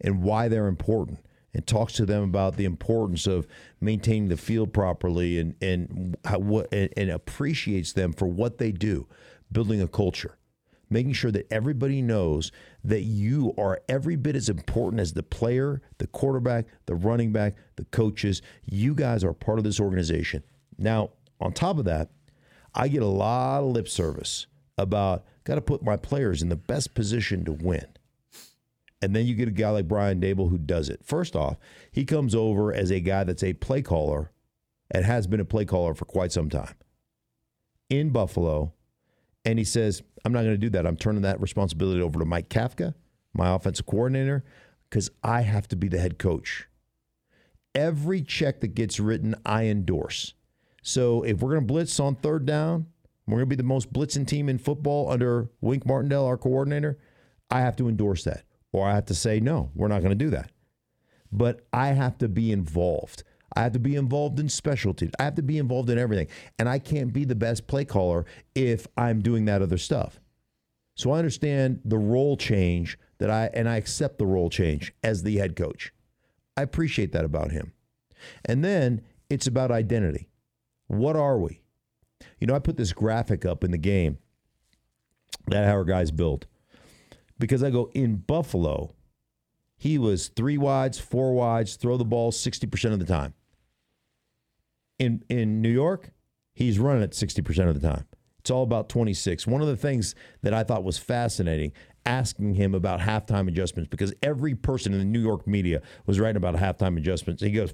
and 0.00 0.22
why 0.22 0.48
they're 0.48 0.66
important 0.66 1.20
and 1.52 1.66
talks 1.66 1.94
to 1.94 2.06
them 2.06 2.22
about 2.22 2.56
the 2.56 2.64
importance 2.64 3.26
of 3.26 3.46
maintaining 3.80 4.28
the 4.28 4.36
field 4.36 4.72
properly 4.72 5.38
and 5.38 5.54
and 5.60 6.16
how, 6.24 6.38
what 6.38 6.72
and, 6.72 6.90
and 6.96 7.10
appreciates 7.10 7.92
them 7.92 8.12
for 8.12 8.26
what 8.26 8.58
they 8.58 8.72
do, 8.72 9.06
building 9.52 9.80
a 9.80 9.88
culture, 9.88 10.38
making 10.88 11.12
sure 11.12 11.30
that 11.30 11.52
everybody 11.52 12.02
knows 12.02 12.52
that 12.84 13.02
you 13.02 13.54
are 13.58 13.80
every 13.88 14.16
bit 14.16 14.36
as 14.36 14.48
important 14.48 15.00
as 15.00 15.12
the 15.12 15.22
player, 15.22 15.82
the 15.98 16.06
quarterback, 16.06 16.66
the 16.86 16.94
running 16.94 17.32
back, 17.32 17.54
the 17.76 17.84
coaches. 17.86 18.42
You 18.64 18.94
guys 18.94 19.24
are 19.24 19.32
part 19.32 19.58
of 19.58 19.64
this 19.64 19.80
organization. 19.80 20.42
Now, 20.78 21.10
on 21.40 21.52
top 21.52 21.78
of 21.78 21.84
that, 21.86 22.10
I 22.74 22.88
get 22.88 23.02
a 23.02 23.06
lot 23.06 23.62
of 23.62 23.72
lip 23.72 23.88
service 23.88 24.46
about 24.78 25.24
got 25.44 25.56
to 25.56 25.60
put 25.60 25.82
my 25.82 25.96
players 25.96 26.42
in 26.42 26.48
the 26.48 26.56
best 26.56 26.94
position 26.94 27.44
to 27.44 27.52
win. 27.52 27.86
And 29.02 29.16
then 29.16 29.26
you 29.26 29.34
get 29.34 29.48
a 29.48 29.52
guy 29.52 29.70
like 29.70 29.88
Brian 29.88 30.20
Daboll 30.20 30.50
who 30.50 30.58
does 30.58 30.88
it. 30.88 31.00
First 31.04 31.34
off, 31.34 31.56
he 31.90 32.04
comes 32.04 32.34
over 32.34 32.72
as 32.72 32.90
a 32.90 33.00
guy 33.00 33.24
that's 33.24 33.42
a 33.42 33.54
play 33.54 33.82
caller 33.82 34.30
and 34.90 35.04
has 35.04 35.26
been 35.26 35.40
a 35.40 35.44
play 35.44 35.64
caller 35.64 35.94
for 35.94 36.04
quite 36.04 36.32
some 36.32 36.50
time 36.50 36.74
in 37.88 38.10
Buffalo. 38.10 38.72
And 39.44 39.58
he 39.58 39.64
says, 39.64 40.02
I'm 40.24 40.32
not 40.32 40.42
going 40.42 40.54
to 40.54 40.58
do 40.58 40.70
that. 40.70 40.86
I'm 40.86 40.96
turning 40.96 41.22
that 41.22 41.40
responsibility 41.40 42.00
over 42.00 42.18
to 42.18 42.24
Mike 42.24 42.48
Kafka, 42.48 42.94
my 43.32 43.54
offensive 43.54 43.86
coordinator, 43.86 44.44
because 44.88 45.10
I 45.22 45.42
have 45.42 45.68
to 45.68 45.76
be 45.76 45.88
the 45.88 45.98
head 45.98 46.18
coach. 46.18 46.66
Every 47.74 48.22
check 48.22 48.60
that 48.60 48.74
gets 48.74 49.00
written, 49.00 49.34
I 49.46 49.64
endorse. 49.66 50.34
So 50.82 51.22
if 51.22 51.40
we're 51.40 51.50
going 51.50 51.66
to 51.66 51.72
blitz 51.72 52.00
on 52.00 52.16
third 52.16 52.44
down, 52.44 52.86
we're 53.26 53.38
going 53.38 53.48
to 53.48 53.56
be 53.56 53.56
the 53.56 53.62
most 53.62 53.92
blitzing 53.92 54.26
team 54.26 54.48
in 54.48 54.58
football 54.58 55.10
under 55.10 55.50
Wink 55.60 55.86
Martindale, 55.86 56.26
our 56.26 56.36
coordinator. 56.36 56.98
I 57.50 57.60
have 57.60 57.76
to 57.76 57.88
endorse 57.88 58.24
that. 58.24 58.42
Or 58.72 58.88
I 58.88 58.94
have 58.94 59.06
to 59.06 59.14
say, 59.14 59.40
no, 59.40 59.70
we're 59.74 59.88
not 59.88 60.00
going 60.00 60.16
to 60.16 60.24
do 60.24 60.30
that. 60.30 60.50
But 61.32 61.66
I 61.72 61.88
have 61.88 62.18
to 62.18 62.28
be 62.28 62.50
involved. 62.52 63.22
I 63.56 63.62
have 63.62 63.72
to 63.72 63.78
be 63.78 63.96
involved 63.96 64.38
in 64.38 64.48
specialties. 64.48 65.10
I 65.18 65.24
have 65.24 65.34
to 65.36 65.42
be 65.42 65.58
involved 65.58 65.90
in 65.90 65.98
everything. 65.98 66.28
And 66.58 66.68
I 66.68 66.78
can't 66.78 67.12
be 67.12 67.24
the 67.24 67.34
best 67.34 67.66
play 67.66 67.84
caller 67.84 68.26
if 68.54 68.86
I'm 68.96 69.22
doing 69.22 69.44
that 69.46 69.62
other 69.62 69.78
stuff. 69.78 70.20
So 70.94 71.12
I 71.12 71.18
understand 71.18 71.80
the 71.84 71.98
role 71.98 72.36
change 72.36 72.98
that 73.18 73.30
I, 73.30 73.50
and 73.54 73.68
I 73.68 73.76
accept 73.76 74.18
the 74.18 74.26
role 74.26 74.50
change 74.50 74.92
as 75.02 75.22
the 75.22 75.36
head 75.38 75.56
coach. 75.56 75.92
I 76.56 76.62
appreciate 76.62 77.12
that 77.12 77.24
about 77.24 77.52
him. 77.52 77.72
And 78.44 78.64
then 78.64 79.02
it's 79.28 79.46
about 79.46 79.70
identity. 79.70 80.28
What 80.88 81.16
are 81.16 81.38
we? 81.38 81.62
You 82.38 82.46
know, 82.46 82.54
I 82.54 82.58
put 82.58 82.76
this 82.76 82.92
graphic 82.92 83.44
up 83.44 83.64
in 83.64 83.70
the 83.70 83.78
game 83.78 84.18
that 85.46 85.64
our 85.68 85.84
guys 85.84 86.10
built 86.10 86.46
because 87.38 87.62
I 87.62 87.70
go 87.70 87.90
in 87.94 88.16
Buffalo, 88.16 88.94
he 89.76 89.98
was 89.98 90.28
three 90.28 90.58
wides, 90.58 90.98
four 90.98 91.32
wides, 91.32 91.76
throw 91.76 91.96
the 91.96 92.04
ball 92.04 92.30
60% 92.30 92.92
of 92.92 92.98
the 92.98 93.06
time. 93.06 93.34
In 95.00 95.24
in 95.28 95.62
New 95.62 95.70
York, 95.70 96.10
he's 96.52 96.78
running 96.78 97.02
it 97.02 97.12
60% 97.12 97.68
of 97.68 97.80
the 97.80 97.88
time. 97.88 98.04
It's 98.38 98.50
all 98.50 98.62
about 98.62 98.88
26. 98.88 99.46
One 99.46 99.60
of 99.60 99.66
the 99.66 99.76
things 99.76 100.14
that 100.42 100.54
I 100.54 100.62
thought 100.62 100.84
was 100.84 100.98
fascinating, 100.98 101.72
asking 102.06 102.54
him 102.54 102.74
about 102.74 103.00
halftime 103.00 103.48
adjustments, 103.48 103.88
because 103.88 104.14
every 104.22 104.54
person 104.54 104.92
in 104.92 104.98
the 104.98 105.04
New 105.04 105.20
York 105.20 105.46
media 105.46 105.82
was 106.06 106.20
writing 106.20 106.36
about 106.36 106.54
halftime 106.54 106.96
adjustments. 106.96 107.42
He 107.42 107.50
goes, 107.50 107.72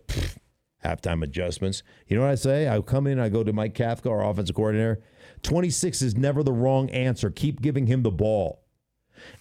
halftime 0.85 1.23
adjustments. 1.23 1.83
You 2.07 2.17
know 2.17 2.23
what 2.23 2.31
I 2.31 2.37
say? 2.37 2.69
I 2.69 2.81
come 2.81 3.07
in, 3.07 3.19
I 3.19 3.29
go 3.29 3.43
to 3.43 3.53
Mike 3.53 3.75
Kafka, 3.75 4.11
our 4.11 4.25
offensive 4.25 4.55
coordinator. 4.57 5.03
26 5.43 6.03
is 6.03 6.17
never 6.17 6.43
the 6.43 6.53
wrong 6.53 6.91
answer. 6.91 7.31
Keep 7.31 7.61
giving 7.61 7.87
him 7.87 8.03
the 8.03 8.11
ball. 8.11 8.63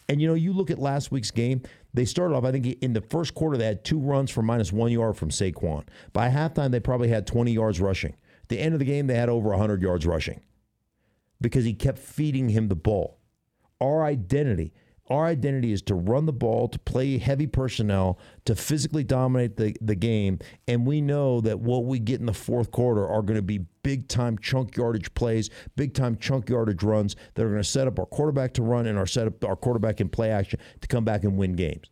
And 0.09 0.21
you 0.21 0.27
know, 0.27 0.33
you 0.33 0.53
look 0.53 0.71
at 0.71 0.79
last 0.79 1.11
week's 1.11 1.31
game, 1.31 1.61
they 1.95 2.05
started 2.05 2.35
off, 2.35 2.43
I 2.43 2.51
think 2.51 2.67
in 2.81 2.93
the 2.93 3.01
first 3.01 3.33
quarter, 3.33 3.57
they 3.57 3.65
had 3.65 3.83
two 3.83 3.99
runs 3.99 4.29
for 4.29 4.41
minus 4.41 4.71
one 4.73 4.91
yard 4.91 5.17
from 5.17 5.29
Saquon. 5.29 5.85
By 6.13 6.29
halftime, 6.29 6.71
they 6.71 6.79
probably 6.79 7.07
had 7.07 7.25
20 7.25 7.51
yards 7.51 7.79
rushing. 7.79 8.15
At 8.43 8.49
the 8.49 8.59
end 8.59 8.73
of 8.73 8.79
the 8.79 8.85
game, 8.85 9.07
they 9.07 9.15
had 9.15 9.29
over 9.29 9.49
100 9.49 9.81
yards 9.81 10.05
rushing 10.05 10.41
because 11.41 11.63
he 11.63 11.73
kept 11.73 11.97
feeding 11.97 12.49
him 12.49 12.67
the 12.67 12.75
ball. 12.75 13.19
Our 13.81 14.03
identity, 14.03 14.73
our 15.07 15.25
identity 15.25 15.71
is 15.71 15.81
to 15.83 15.95
run 15.95 16.25
the 16.25 16.33
ball, 16.33 16.67
to 16.67 16.79
play 16.79 17.17
heavy 17.17 17.45
personnel, 17.45 18.19
to 18.45 18.55
physically 18.55 19.03
dominate 19.03 19.55
the, 19.55 19.75
the 19.79 19.95
game. 19.95 20.39
And 20.67 20.85
we 20.85 20.99
know 20.99 21.41
that 21.41 21.59
what 21.59 21.85
we 21.85 21.99
get 21.99 22.19
in 22.19 22.25
the 22.25 22.33
fourth 22.33 22.71
quarter 22.71 23.07
are 23.07 23.21
going 23.21 23.35
to 23.35 23.43
be 23.43 23.59
big 23.83 24.07
time 24.07 24.37
chunk 24.39 24.75
yardage 24.75 25.13
plays, 25.13 25.51
big 25.75 25.93
time 25.93 26.17
chunk 26.17 26.49
yardage 26.49 26.81
runs 26.81 27.15
that 27.35 27.45
are 27.45 27.49
going 27.49 27.61
to 27.61 27.67
set 27.67 27.87
up 27.87 27.99
our 27.99 28.07
quarterback 28.07 28.53
to 28.53 28.63
run 28.63 28.87
and 28.87 28.97
our 28.97 29.05
set 29.05 29.27
up 29.27 29.43
our 29.45 29.55
quarterback 29.55 30.01
in 30.01 30.09
play 30.09 30.31
action 30.31 30.59
to 30.81 30.87
come 30.87 31.05
back 31.05 31.23
and 31.23 31.37
win 31.37 31.53
games. 31.53 31.91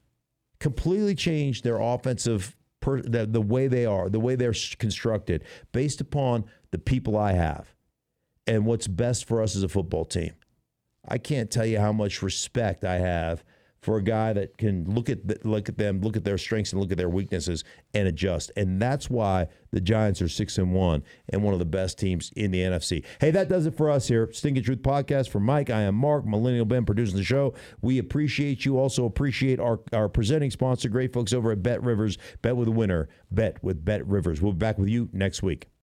Completely 0.60 1.14
change 1.14 1.62
their 1.62 1.80
offensive 1.80 2.56
per, 2.80 3.02
the, 3.02 3.28
the 3.28 3.42
way 3.42 3.68
they 3.68 3.86
are, 3.86 4.10
the 4.10 4.20
way 4.20 4.36
they're 4.36 4.56
constructed 4.80 5.44
based 5.72 6.02
upon 6.02 6.46
the 6.72 6.80
people 6.80 7.16
I 7.16 7.34
have 7.34 7.76
and 8.48 8.66
what's 8.66 8.88
best 8.88 9.26
for 9.26 9.42
us 9.42 9.56
as 9.56 9.62
a 9.62 9.70
football 9.70 10.06
team. 10.06 10.34
I 11.08 11.18
can't 11.18 11.52
tell 11.52 11.66
you 11.66 11.80
how 11.80 11.92
much 11.92 12.22
respect 12.22 12.84
I 12.84 13.00
have 13.00 13.44
for 13.84 13.98
a 13.98 14.02
guy 14.02 14.32
that 14.32 14.58
can 14.58 14.86
look 14.90 15.10
at 15.10 15.28
the, 15.28 15.38
look 15.44 15.68
at 15.68 15.78
them, 15.78 16.00
look 16.00 16.16
at 16.16 16.24
their 16.24 16.38
strengths 16.38 16.72
and 16.72 16.82
look 16.82 16.92
at 16.92 16.98
their 16.98 17.10
weaknesses 17.10 17.66
and 17.94 18.08
adjust. 18.08 18.50
And 18.56 18.82
that's 18.82 19.10
why 19.10 19.48
the 19.72 19.82
Giants 19.82 20.22
are 20.22 20.30
six 20.30 20.58
and 20.58 20.74
one 20.74 21.04
and 21.30 21.44
one 21.44 21.54
of 21.54 21.60
the 21.60 21.66
best 21.66 22.00
teams 22.00 22.32
in 22.36 22.52
the 22.52 22.60
NFC. 22.60 23.04
Hey, 23.20 23.32
that 23.32 23.50
does 23.50 23.66
it 23.66 23.76
for 23.76 23.90
us 23.90 24.08
here. 24.08 24.32
Stinking 24.32 24.64
Truth 24.64 24.84
Podcast 24.84 25.30
for 25.30 25.42
Mike. 25.42 25.70
I 25.70 25.82
am 25.82 25.96
Mark, 25.96 26.26
Millennial 26.26 26.66
Ben, 26.66 26.86
producing 26.86 27.18
the 27.18 27.24
show. 27.24 27.54
We 27.82 28.00
appreciate 28.00 28.64
you. 28.64 28.80
Also 28.80 29.06
appreciate 29.06 29.60
our, 29.60 29.82
our 29.92 30.08
presenting 30.08 30.52
sponsor, 30.52 30.88
great 30.88 31.12
folks 31.12 31.34
over 31.34 31.52
at 31.52 31.62
Bet 31.62 31.84
Rivers. 31.84 32.18
Bet 32.42 32.56
with 32.56 32.70
a 32.70 32.72
winner. 32.72 33.10
Bet 33.32 33.62
with 33.62 33.84
Bet 33.84 34.08
Rivers. 34.08 34.42
We'll 34.42 34.54
be 34.54 34.60
back 34.60 34.78
with 34.78 34.88
you 34.88 35.10
next 35.12 35.44
week. 35.44 35.73